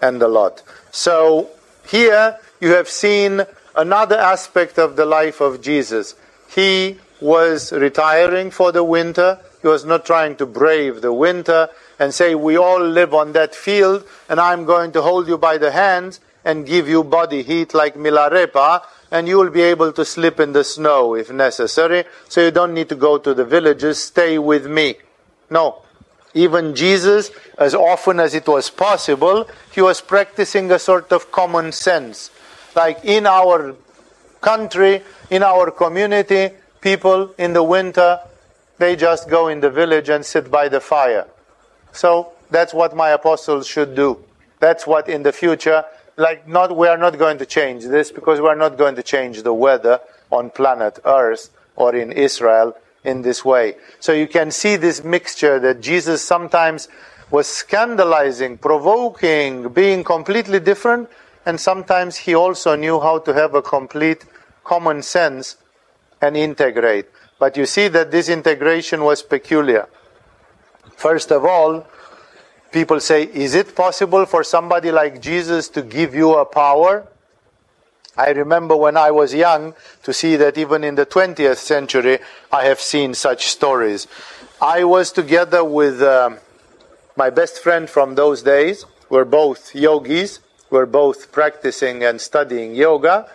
[0.01, 0.63] and a lot.
[0.89, 1.49] So
[1.87, 3.41] here you have seen
[3.75, 6.15] another aspect of the life of Jesus.
[6.49, 9.39] He was retiring for the winter.
[9.61, 11.69] He was not trying to brave the winter
[11.99, 15.57] and say, We all live on that field, and I'm going to hold you by
[15.57, 20.03] the hands and give you body heat like Milarepa, and you will be able to
[20.03, 24.01] slip in the snow if necessary, so you don't need to go to the villages,
[24.01, 24.95] stay with me.
[25.49, 25.83] No.
[26.33, 31.73] Even Jesus, as often as it was possible, he was practicing a sort of common
[31.73, 32.31] sense.
[32.73, 33.75] Like in our
[34.39, 36.51] country, in our community,
[36.81, 38.19] people in the winter,
[38.77, 41.27] they just go in the village and sit by the fire.
[41.91, 44.23] So that's what my apostles should do.
[44.59, 45.85] That's what in the future
[46.17, 49.03] like not we are not going to change this because we are not going to
[49.03, 49.99] change the weather
[50.29, 53.75] on planet Earth or in Israel in this way.
[53.99, 56.87] So you can see this mixture that Jesus sometimes
[57.31, 61.09] was scandalizing, provoking, being completely different,
[61.45, 64.25] and sometimes he also knew how to have a complete
[64.63, 65.57] common sense
[66.21, 67.07] and integrate.
[67.39, 69.87] But you see that this integration was peculiar.
[70.95, 71.87] First of all,
[72.71, 77.07] people say, Is it possible for somebody like Jesus to give you a power?
[78.15, 79.73] I remember when I was young
[80.03, 82.19] to see that even in the 20th century,
[82.51, 84.07] I have seen such stories.
[84.61, 86.31] I was together with uh,
[87.15, 88.85] my best friend from those days.
[89.09, 90.39] We're both yogis,
[90.69, 93.29] we're both practicing and studying yoga,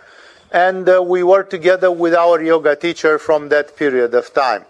[0.51, 4.63] and uh, we were together with our yoga teacher from that period of time.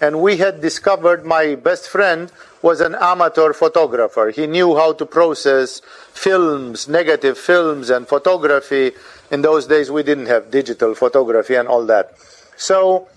[0.00, 2.30] And we had discovered my best friend
[2.60, 4.30] was an amateur photographer.
[4.30, 5.80] He knew how to process
[6.12, 8.92] films, negative films, and photography.
[9.30, 12.12] In those days, we didn't have digital photography and all that.
[12.56, 13.08] So,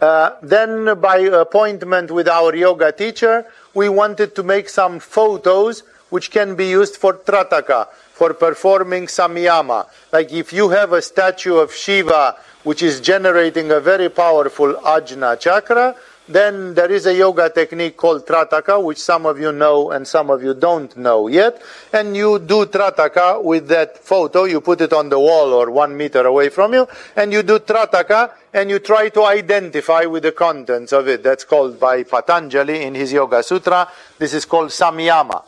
[0.00, 6.30] uh, then by appointment with our yoga teacher, we wanted to make some photos which
[6.30, 9.86] can be used for trataka, for performing samyama.
[10.12, 15.38] Like if you have a statue of Shiva which is generating a very powerful ajna
[15.38, 15.94] chakra,
[16.26, 20.30] then there is a yoga technique called Trataka, which some of you know and some
[20.30, 21.60] of you don't know yet.
[21.92, 25.94] And you do Trataka with that photo, you put it on the wall or one
[25.94, 30.32] meter away from you, and you do Trataka and you try to identify with the
[30.32, 31.22] contents of it.
[31.22, 33.90] That's called by Patanjali in his Yoga Sutra.
[34.18, 35.42] This is called Samyama.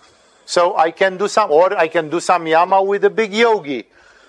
[0.47, 3.85] So I can do some, or I can do samyama with a big yogi.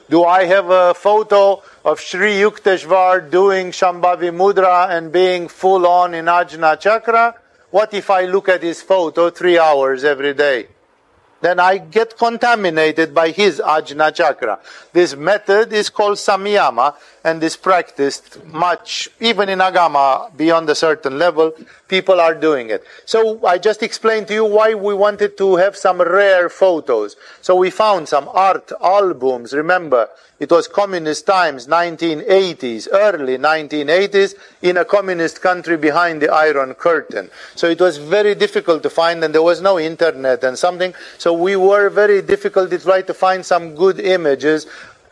[0.09, 6.13] Do I have a photo of Sri Yukteswar doing Shambhavi Mudra and being full on
[6.13, 7.35] in Ajna Chakra?
[7.71, 10.67] What if I look at his photo three hours every day?
[11.41, 14.59] then I get contaminated by his ajna chakra.
[14.93, 16.95] This method is called samyama
[17.27, 21.51] and is practiced much, even in agama, beyond a certain level,
[21.89, 22.81] people are doing it.
[23.03, 27.17] So I just explained to you why we wanted to have some rare photos.
[27.41, 30.07] So we found some art albums, remember,
[30.39, 37.29] it was communist times, 1980s, early 1980s, in a communist country behind the Iron Curtain.
[37.55, 40.93] So it was very difficult to find, and there was no internet and something.
[41.17, 44.67] So we were very difficult to try to find some good images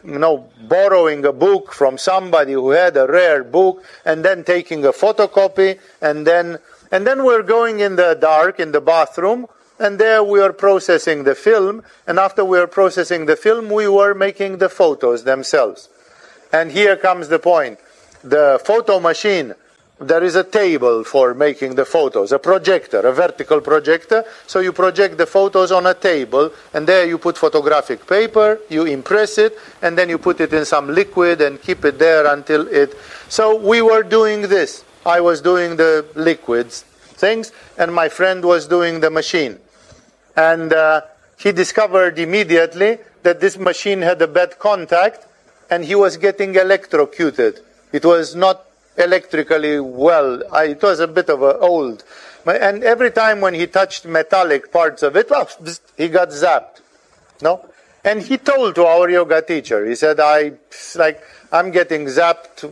[0.05, 4.85] you know, borrowing a book from somebody who had a rare book and then taking
[4.85, 6.59] a photocopy and then
[6.91, 9.47] and then we're going in the dark in the bathroom
[9.79, 13.87] and there we are processing the film, and after we are processing the film, we
[13.87, 15.89] were making the photos themselves.
[16.53, 17.79] And here comes the point.
[18.23, 19.53] The photo machine,
[19.99, 24.25] there is a table for making the photos, a projector, a vertical projector.
[24.45, 28.85] So you project the photos on a table, and there you put photographic paper, you
[28.85, 32.67] impress it, and then you put it in some liquid and keep it there until
[32.67, 32.95] it.
[33.29, 34.83] So we were doing this.
[35.05, 36.83] I was doing the liquids
[37.15, 39.59] things, and my friend was doing the machine.
[40.35, 41.01] And uh,
[41.37, 45.25] he discovered immediately that this machine had a bad contact
[45.69, 47.61] and he was getting electrocuted.
[47.91, 48.64] It was not
[48.97, 50.41] electrically well.
[50.51, 52.03] I, it was a bit of a old.
[52.45, 55.49] And every time when he touched metallic parts of it, well,
[55.97, 56.81] he got zapped.
[57.41, 57.65] No?
[58.03, 60.53] And he told to our yoga teacher, he said, I,
[60.95, 62.71] like, I'm getting zapped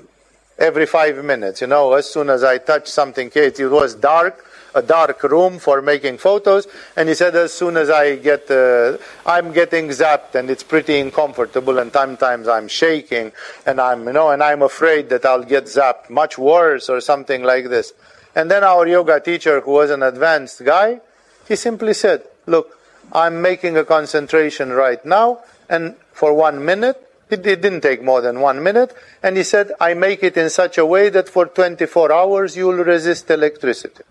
[0.59, 1.61] every five minutes.
[1.61, 4.45] You know, as soon as I touch something, it was dark,
[4.75, 8.97] a dark room for making photos, and he said as soon as I get, uh,
[9.25, 13.31] I'm getting zapped, and it's pretty uncomfortable, and sometimes I'm shaking,
[13.65, 17.43] and I'm, you know, and I'm afraid that I'll get zapped much worse or something
[17.43, 17.93] like this.
[18.35, 21.01] And then our yoga teacher, who was an advanced guy,
[21.47, 22.77] he simply said, "Look,
[23.11, 25.39] I'm making a concentration right now,
[25.69, 29.71] and for one minute, it, it didn't take more than one minute, and he said,
[29.79, 34.03] I make it in such a way that for 24 hours you will resist electricity."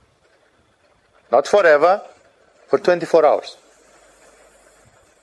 [1.33, 2.03] Not forever,
[2.69, 3.57] for 24 hours.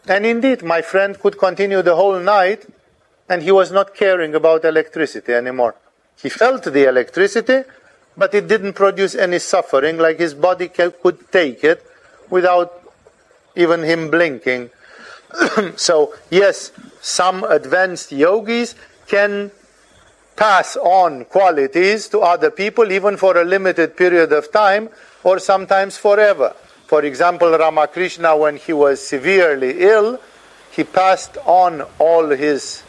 [0.07, 2.65] And indeed, my friend could continue the whole night
[3.29, 5.75] and he was not caring about electricity anymore.
[6.19, 7.61] He felt the electricity,
[8.17, 11.85] but it didn't produce any suffering, like his body could take it
[12.31, 12.73] without
[13.55, 14.71] even him blinking.
[15.75, 16.71] so, yes,
[17.01, 18.73] some advanced yogis
[19.07, 19.51] can
[20.35, 24.89] pass on qualities to other people, even for a limited period of time,
[25.23, 26.55] or sometimes forever.
[26.87, 30.19] For example, Ramakrishna, when he was severely ill,
[30.71, 32.83] he passed on all his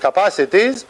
[0.00, 0.84] capacities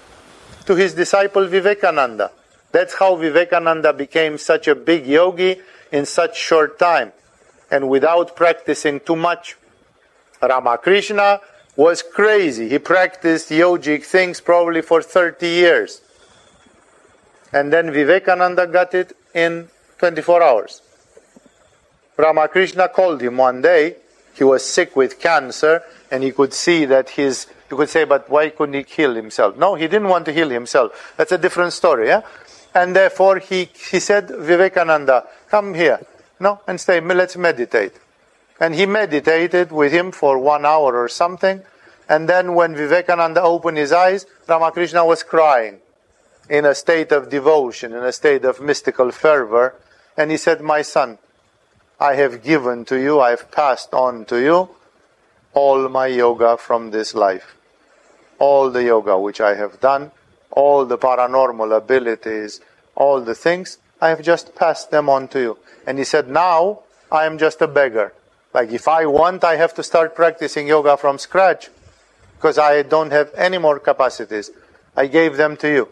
[0.67, 2.31] to his disciple Vivekananda.
[2.73, 5.61] That's how Vivekananda became such a big yogi
[5.91, 7.13] in such short time
[7.71, 9.57] and without practicing too much.
[10.43, 11.41] Ramakrishna
[11.77, 12.69] was crazy.
[12.69, 16.01] He practiced yogic things probably for 30 years.
[17.53, 20.83] And then Vivekananda got it in 24 hours.
[22.17, 23.97] Ramakrishna called him one day.
[24.35, 27.47] He was sick with cancer, and he could see that his.
[27.71, 29.59] You could say, but why couldn't he heal himself?
[29.59, 31.15] No, he didn't want to heal himself.
[31.19, 32.23] That's a different story, yeah?
[32.75, 36.01] And therefore, he, he said, Vivekananda, come here,
[36.41, 37.93] no, and stay, let's meditate.
[38.61, 41.63] And he meditated with him for one hour or something.
[42.09, 45.79] And then when Vivekananda opened his eyes, Ramakrishna was crying
[46.49, 49.75] in a state of devotion, in a state of mystical fervor.
[50.19, 51.19] And he said, My son,
[52.01, 54.71] I have given to you, I have passed on to you
[55.55, 57.57] all my yoga from this life.
[58.39, 60.11] All the yoga which I have done,
[60.51, 62.61] all the paranormal abilities,
[62.95, 65.59] all the things, I have just passed them on to you.
[65.87, 66.81] And he said, Now
[67.11, 68.13] I am just a beggar.
[68.53, 71.69] Like if I want, I have to start practicing yoga from scratch
[72.37, 74.51] because I don't have any more capacities.
[74.97, 75.89] I gave them to you.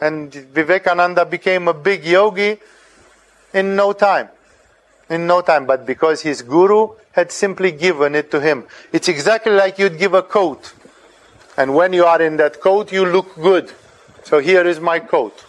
[0.00, 2.60] And Vivekananda became a big yogi
[3.52, 4.28] in no time
[5.10, 8.64] in no time, but because his guru had simply given it to him.
[8.92, 10.72] It's exactly like you'd give a coat.
[11.56, 13.72] And when you are in that coat, you look good.
[14.24, 15.44] So here is my coat.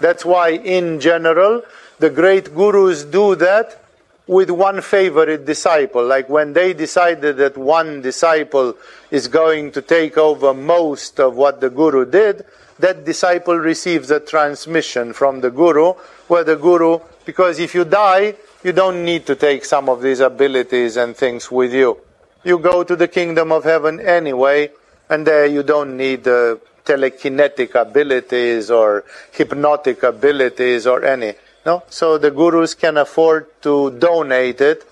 [0.00, 1.62] That's why, in general,
[1.98, 3.78] the great gurus do that
[4.26, 6.04] with one favorite disciple.
[6.06, 8.76] Like when they decided that one disciple
[9.10, 12.46] is going to take over most of what the guru did,
[12.82, 15.92] that disciple receives a transmission from the guru,
[16.26, 18.34] where the guru, because if you die,
[18.64, 21.98] you don't need to take some of these abilities and things with you.
[22.42, 24.72] You go to the kingdom of heaven anyway,
[25.08, 31.34] and there you don't need uh, telekinetic abilities or hypnotic abilities or any.
[31.64, 31.84] No?
[31.88, 34.84] So the gurus can afford to donate it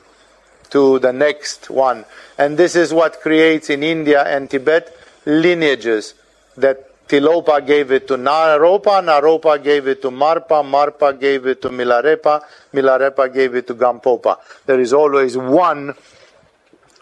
[0.71, 2.05] to the next one.
[2.39, 4.97] And this is what creates in India and Tibet
[5.27, 6.15] lineages
[6.57, 11.69] that Tilopa gave it to Naropa, Naropa gave it to Marpa, Marpa gave it to
[11.69, 12.41] Milarepa,
[12.73, 14.39] Milarepa gave it to Gampopa.
[14.65, 15.95] There is always one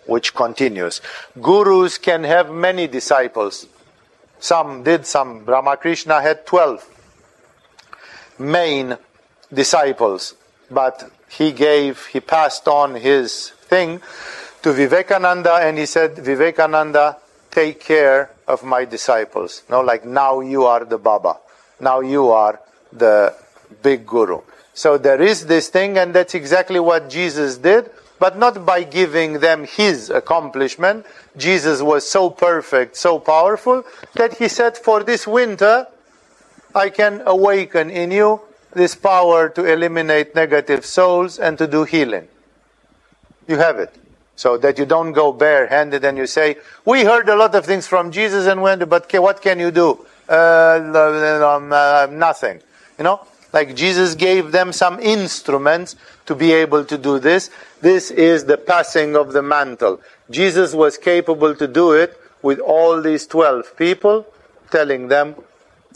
[0.07, 1.03] which continues.
[1.39, 3.67] Gurus can have many disciples.
[4.41, 5.45] Some did, some.
[5.45, 6.89] Ramakrishna had 12
[8.39, 8.97] main
[9.53, 10.37] disciples,
[10.71, 14.01] but he gave, he passed on his thing
[14.63, 17.19] to Vivekananda and he said, Vivekananda,
[17.51, 19.63] take care of my disciples.
[19.69, 21.39] No, like now you are the Baba.
[21.81, 22.61] Now you are
[22.93, 23.35] the
[23.83, 24.41] big guru.
[24.75, 29.41] So there is this thing, and that's exactly what Jesus did, but not by giving
[29.41, 31.07] them his accomplishment.
[31.37, 33.85] Jesus was so perfect, so powerful,
[34.15, 35.87] that he said, For this winter,
[36.75, 38.41] I can awaken in you
[38.73, 42.29] this power to eliminate negative souls and to do healing.
[43.47, 43.95] You have it
[44.39, 47.89] so that you don't go barehanded and you say, "We heard a lot of things
[47.89, 50.07] from Jesus and went, but what can you do?
[50.29, 52.63] Uh, uh, nothing."
[52.99, 53.21] You know,
[53.53, 55.97] like Jesus gave them some instruments
[56.27, 57.51] to be able to do this.
[57.81, 60.01] This is the passing of the mantle.
[60.31, 64.25] Jesus was capable to do it with all these twelve people,
[64.71, 65.35] telling them,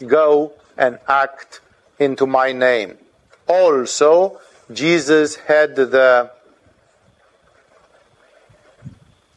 [0.05, 1.61] "Go and act
[2.01, 2.99] into my name.
[3.47, 4.41] Also,
[4.73, 6.31] Jesus had the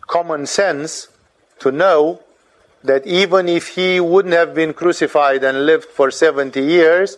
[0.07, 1.07] common sense
[1.59, 2.21] to know
[2.83, 7.17] that even if he wouldn't have been crucified and lived for 70 years,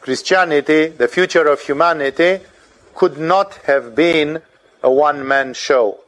[0.00, 2.40] Christianity, the future of humanity,
[2.94, 4.42] could not have been
[4.82, 6.00] a one man show.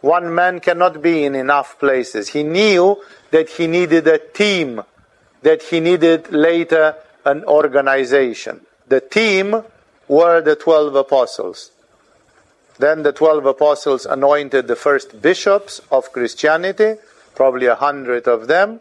[0.00, 2.28] One man cannot be in enough places.
[2.28, 4.82] He knew that he needed a team,
[5.42, 8.62] that he needed later an organization.
[8.88, 9.62] The team
[10.08, 11.70] were the 12 apostles.
[12.80, 16.94] Then the 12 apostles anointed the first bishops of Christianity,
[17.34, 18.80] probably a hundred of them,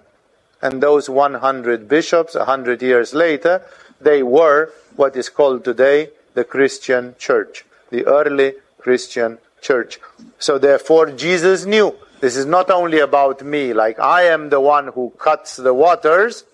[0.61, 3.61] and those 100 bishops, a hundred years later,
[3.99, 9.99] they were what is called today the Christian church, the early Christian church.
[10.37, 14.87] So therefore, Jesus knew this is not only about me, like I am the one
[14.95, 16.45] who cuts the waters,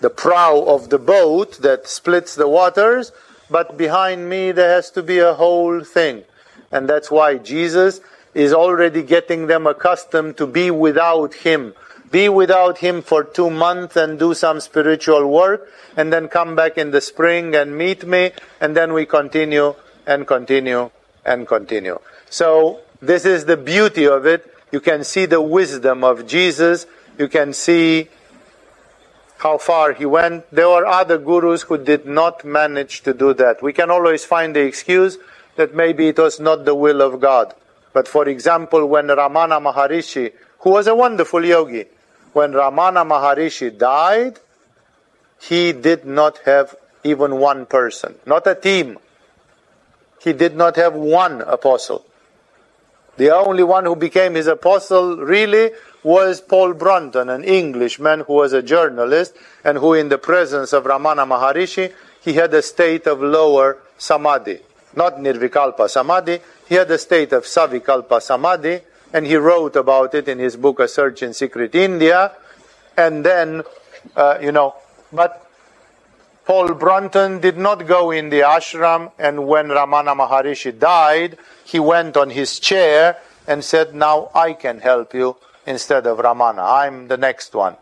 [0.00, 3.12] the prow of the boat that splits the waters,
[3.48, 6.24] but behind me there has to be a whole thing.
[6.74, 8.00] And that's why Jesus
[8.34, 11.72] is already getting them accustomed to be without Him.
[12.10, 16.76] Be without Him for two months and do some spiritual work, and then come back
[16.76, 20.90] in the spring and meet me, and then we continue and continue
[21.24, 22.00] and continue.
[22.28, 24.52] So, this is the beauty of it.
[24.72, 26.86] You can see the wisdom of Jesus.
[27.16, 28.08] You can see
[29.38, 30.50] how far he went.
[30.50, 33.62] There were other gurus who did not manage to do that.
[33.62, 35.18] We can always find the excuse
[35.56, 37.54] that maybe it was not the will of God.
[37.92, 41.86] But for example, when Ramana Maharishi, who was a wonderful yogi,
[42.32, 44.40] when Ramana Maharishi died,
[45.40, 46.74] he did not have
[47.04, 48.98] even one person, not a team.
[50.20, 52.04] He did not have one apostle.
[53.16, 55.70] The only one who became his apostle really
[56.02, 60.84] was Paul Brunton, an Englishman who was a journalist and who, in the presence of
[60.84, 64.60] Ramana Maharishi, he had a state of lower samadhi,
[64.96, 66.40] not nirvikalpa samadhi.
[66.68, 68.80] He had a state of savikalpa samadhi,
[69.12, 72.32] and he wrote about it in his book A Search in Secret India.
[72.96, 73.62] And then,
[74.16, 74.74] uh, you know,
[75.12, 75.44] but
[76.44, 82.16] Paul Brunton did not go in the ashram, and when Ramana Maharishi died, he went
[82.16, 83.16] on his chair
[83.46, 86.62] and said, Now I can help you instead of Ramana.
[86.62, 87.76] I'm the next one.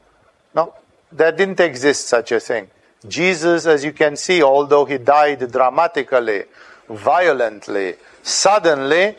[0.54, 0.74] No,
[1.10, 2.68] there didn't exist such a thing.
[3.08, 6.44] Jesus, as you can see, although he died dramatically,
[6.92, 9.16] violently, suddenly,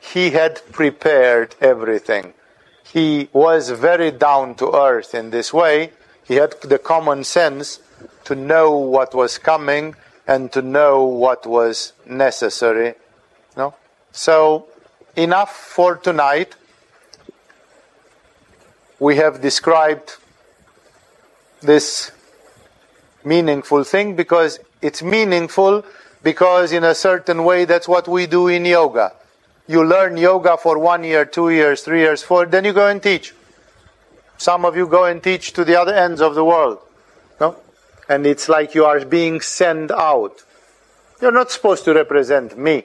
[0.00, 2.34] he had prepared everything.
[2.84, 5.92] He was very down to earth in this way.
[6.24, 7.80] He had the common sense
[8.24, 9.94] to know what was coming
[10.26, 12.94] and to know what was necessary.
[13.56, 13.74] No?
[14.12, 14.66] So,
[15.14, 16.54] enough for tonight.
[18.98, 20.16] We have described
[21.60, 22.12] this
[23.24, 25.84] meaningful thing because it's meaningful
[26.26, 29.12] because, in a certain way, that's what we do in yoga.
[29.68, 33.00] You learn yoga for one year, two years, three years, four, then you go and
[33.00, 33.32] teach.
[34.36, 36.80] Some of you go and teach to the other ends of the world.
[37.40, 37.54] No?
[38.08, 40.42] And it's like you are being sent out.
[41.22, 42.82] You're not supposed to represent me.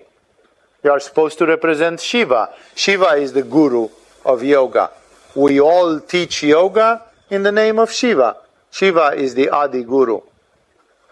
[0.83, 2.53] You are supposed to represent Shiva.
[2.75, 3.89] Shiva is the guru
[4.23, 4.91] of yoga.
[5.33, 7.01] We all teach yoga
[7.31, 8.37] in the name of Shiva.
[8.69, 10.21] Shiva is the Adi Guru.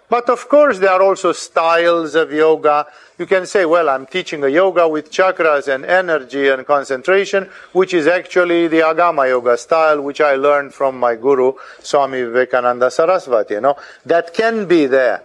[0.10, 2.88] But of course, there are also styles of yoga.
[3.19, 7.94] You can say, well, I'm teaching a yoga with chakras and energy and concentration, which
[7.94, 13.53] is actually the Agama yoga style, which I learned from my guru, Swami Vivekananda Saraswati.
[13.56, 15.23] You know, that can be there.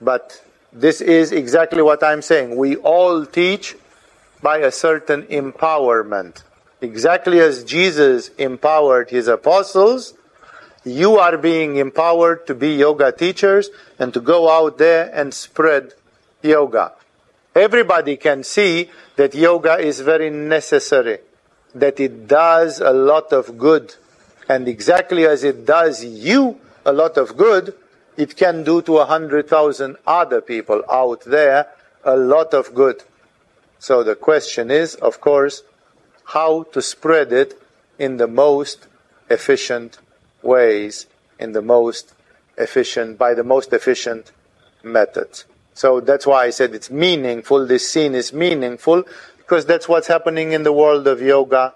[0.00, 0.42] But
[0.72, 2.56] this is exactly what I'm saying.
[2.56, 3.76] We all teach
[4.40, 6.42] by a certain empowerment.
[6.80, 10.14] Exactly as Jesus empowered his apostles,
[10.84, 15.94] you are being empowered to be yoga teachers and to go out there and spread
[16.42, 16.92] yoga.
[17.54, 21.18] Everybody can see that yoga is very necessary,
[21.74, 23.94] that it does a lot of good.
[24.48, 27.74] And exactly as it does you a lot of good,
[28.16, 31.68] it can do to a hundred thousand other people out there
[32.04, 33.02] a lot of good.
[33.78, 35.62] So the question is, of course,
[36.24, 37.60] how to spread it
[37.98, 38.86] in the most
[39.30, 39.98] efficient
[40.44, 41.06] ways
[41.38, 42.14] in the most
[42.56, 44.32] efficient, by the most efficient
[44.82, 45.44] methods.
[45.74, 47.66] So that's why I said it's meaningful.
[47.66, 49.04] This scene is meaningful
[49.38, 51.74] because that's what's happening in the world of yoga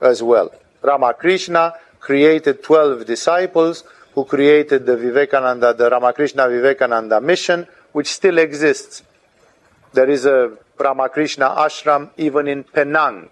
[0.00, 0.52] as well.
[0.82, 3.84] Ramakrishna created 12 disciples
[4.14, 9.02] who created the Vivekananda, the Ramakrishna Vivekananda mission, which still exists.
[9.94, 13.30] There is a Ramakrishna ashram even in Penang,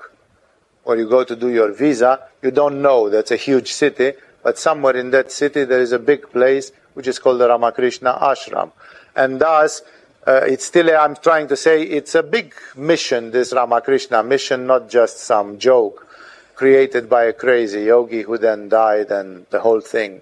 [0.84, 2.20] where you go to do your visa.
[2.40, 5.98] You don't know, that's a huge city, but somewhere in that city there is a
[5.98, 8.72] big place which is called the Ramakrishna Ashram.
[9.14, 9.82] And thus,
[10.26, 14.88] uh, it's still, I'm trying to say, it's a big mission, this Ramakrishna mission, not
[14.88, 16.06] just some joke
[16.54, 20.20] created by a crazy yogi who then died and the whole thing.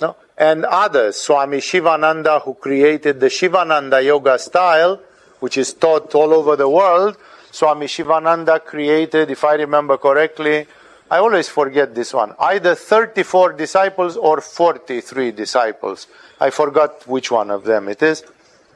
[0.00, 0.16] No?
[0.36, 5.00] And others, Swami Shivananda, who created the Shivananda yoga style,
[5.40, 7.16] which is taught all over the world.
[7.50, 10.66] Swami Shivananda created, if I remember correctly,
[11.10, 16.06] I always forget this one, either 34 disciples or 43 disciples.
[16.38, 18.22] I forgot which one of them it is.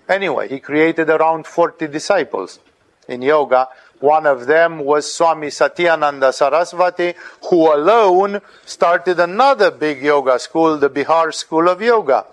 [0.08, 2.58] Anyway, he created around 40 disciples
[3.06, 3.68] in yoga.
[4.00, 7.14] One of them was Swami Satyananda Sarasvati,
[7.50, 12.26] who alone started another big yoga school, the Bihar School of Yoga.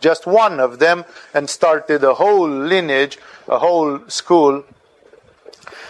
[0.00, 1.04] Just one of them,
[1.34, 4.64] and started a whole lineage, a whole school.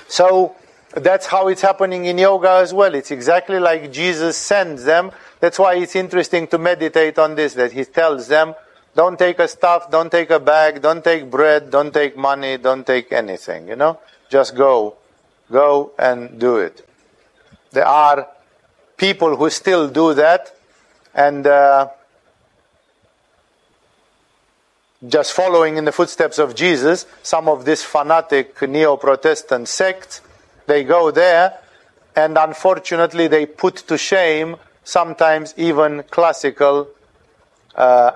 [0.08, 0.56] So,
[0.96, 2.94] that's how it's happening in yoga as well.
[2.94, 5.10] It's exactly like Jesus sends them.
[5.40, 8.54] That's why it's interesting to meditate on this, that he tells them,
[8.94, 12.86] don't take a stuff, don't take a bag, don't take bread, don't take money, don't
[12.86, 13.98] take anything, you know?
[14.30, 14.96] Just go.
[15.50, 16.86] Go and do it.
[17.72, 18.28] There are
[18.96, 20.56] people who still do that
[21.12, 21.88] and uh,
[25.06, 30.20] just following in the footsteps of Jesus, some of these fanatic neo Protestant sects
[30.66, 31.58] they go there,
[32.16, 36.88] and unfortunately, they put to shame sometimes even classical
[37.74, 38.12] uh,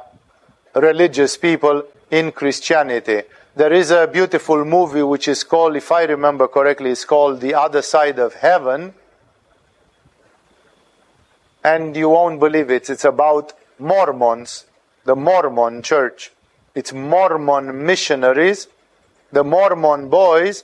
[0.74, 3.22] religious people in Christianity.
[3.56, 7.54] There is a beautiful movie which is called, if I remember correctly, it's called The
[7.54, 8.94] Other Side of Heaven.
[11.64, 12.88] And you won't believe it.
[12.88, 14.66] It's about Mormons,
[15.04, 16.30] the Mormon church.
[16.74, 18.68] It's Mormon missionaries,
[19.32, 20.62] the Mormon boys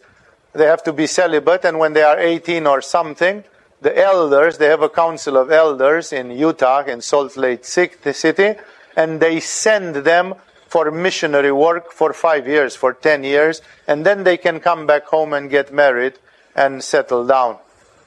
[0.54, 3.44] they have to be celibate, and when they are 18 or something,
[3.80, 8.54] the elders, they have a council of elders in Utah, in Salt Lake City,
[8.96, 10.34] and they send them
[10.68, 15.04] for missionary work for five years, for 10 years, and then they can come back
[15.06, 16.14] home and get married
[16.56, 17.58] and settle down.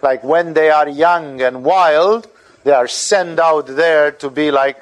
[0.02, 2.28] Like when they are young and wild,
[2.64, 4.82] they are sent out there to be like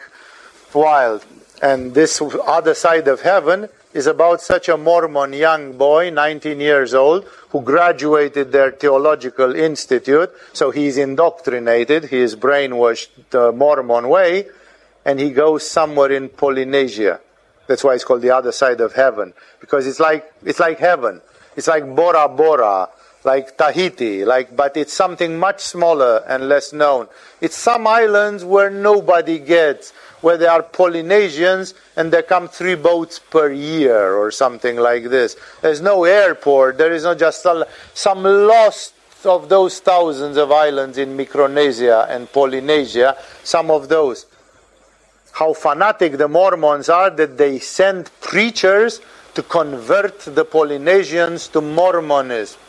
[0.74, 1.26] wild.
[1.62, 6.94] And this other side of heaven is about such a Mormon young boy, 19 years
[6.94, 10.30] old, who graduated their theological institute.
[10.52, 14.48] So he's indoctrinated, he is brainwashed the Mormon way,
[15.06, 17.22] and he goes somewhere in Polynesia.
[17.68, 21.22] That's why it's called the other side of heaven, because it's like it's like heaven.
[21.56, 22.90] It's like Bora Bora,
[23.24, 27.08] like Tahiti, like but it's something much smaller and less known.
[27.40, 33.20] It's some islands where nobody gets where there are Polynesians and there come three boats
[33.20, 35.36] per year or something like this.
[35.62, 36.78] There's no airport.
[36.78, 37.46] There is not just
[37.94, 38.94] some lost
[39.26, 44.26] of those thousands of islands in Micronesia and Polynesia, some of those.
[45.32, 49.02] How fanatic the Mormons are that they send preachers
[49.34, 52.60] to convert the Polynesians to Mormonism.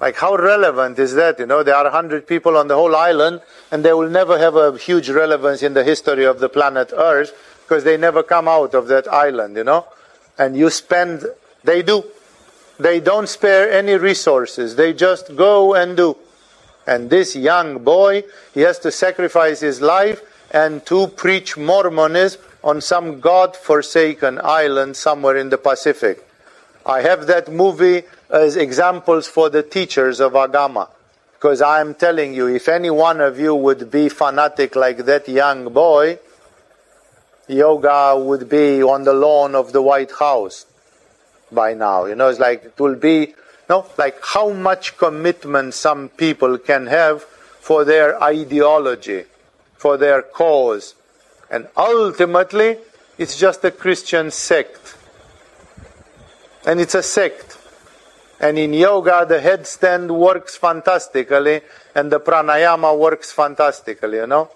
[0.00, 1.38] Like, how relevant is that?
[1.38, 3.40] You know, there are 100 people on the whole island,
[3.72, 7.32] and they will never have a huge relevance in the history of the planet Earth
[7.62, 9.86] because they never come out of that island, you know?
[10.38, 11.26] And you spend,
[11.64, 12.04] they do.
[12.78, 16.16] They don't spare any resources, they just go and do.
[16.86, 18.22] And this young boy,
[18.54, 20.22] he has to sacrifice his life
[20.52, 26.24] and to preach Mormonism on some God forsaken island somewhere in the Pacific.
[26.86, 30.88] I have that movie as examples for the teachers of Agama.
[31.34, 35.72] Because I'm telling you, if any one of you would be fanatic like that young
[35.72, 36.18] boy,
[37.46, 40.66] yoga would be on the lawn of the White House
[41.52, 42.06] by now.
[42.06, 43.34] You know, it's like it will be,
[43.68, 49.24] no, like how much commitment some people can have for their ideology,
[49.76, 50.94] for their cause.
[51.50, 52.78] And ultimately,
[53.16, 54.96] it's just a Christian sect.
[56.66, 57.57] And it's a sect.
[58.40, 61.62] And in yoga, the headstand works fantastically,
[61.94, 64.50] and the pranayama works fantastically, you know?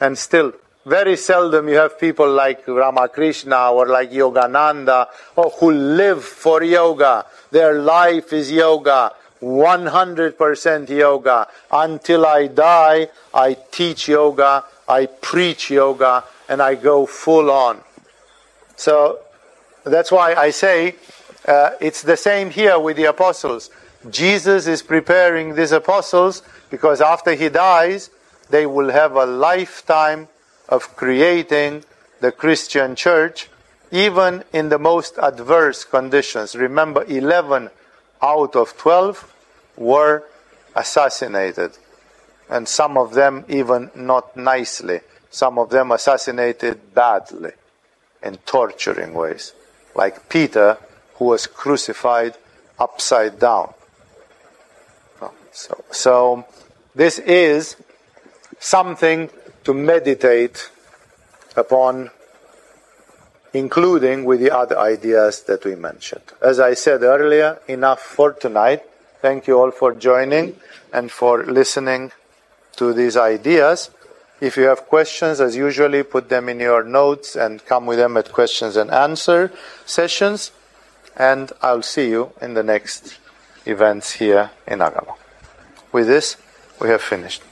[0.00, 0.54] And still,
[0.86, 7.26] very seldom you have people like Ramakrishna or like Yogananda or who live for yoga.
[7.50, 9.12] Their life is yoga,
[9.42, 11.48] 100% yoga.
[11.70, 17.80] Until I die, I teach yoga, I preach yoga, and I go full on.
[18.76, 19.18] So
[19.84, 20.94] that's why I say
[21.50, 23.70] uh, it's the same here with the apostles.
[24.08, 28.10] Jesus is preparing these apostles because after he dies,
[28.50, 30.28] they will have a lifetime
[30.68, 31.84] of creating
[32.20, 33.48] the Christian church,
[33.90, 36.54] even in the most adverse conditions.
[36.54, 37.70] Remember, 11
[38.22, 39.34] out of 12
[39.76, 40.22] were
[40.76, 41.72] assassinated,
[42.48, 45.00] and some of them even not nicely.
[45.30, 47.52] some of them assassinated badly
[48.22, 49.52] in torturing ways,
[49.94, 50.76] like Peter,
[51.20, 52.34] who was crucified
[52.78, 53.74] upside down.
[55.20, 56.46] Oh, so, so
[56.94, 57.76] this is
[58.58, 59.28] something
[59.64, 60.70] to meditate
[61.54, 62.10] upon,
[63.52, 66.24] including with the other ideas that we mentioned.
[66.40, 68.82] As I said earlier, enough for tonight.
[69.20, 70.56] Thank you all for joining
[70.90, 72.12] and for listening
[72.76, 73.90] to these ideas.
[74.40, 78.16] If you have questions, as usually, put them in your notes and come with them
[78.16, 79.52] at questions and answer
[79.84, 80.52] sessions.
[81.16, 83.18] And I'll see you in the next
[83.66, 85.16] events here in Agama.
[85.92, 86.36] With this,
[86.80, 87.42] we have finished.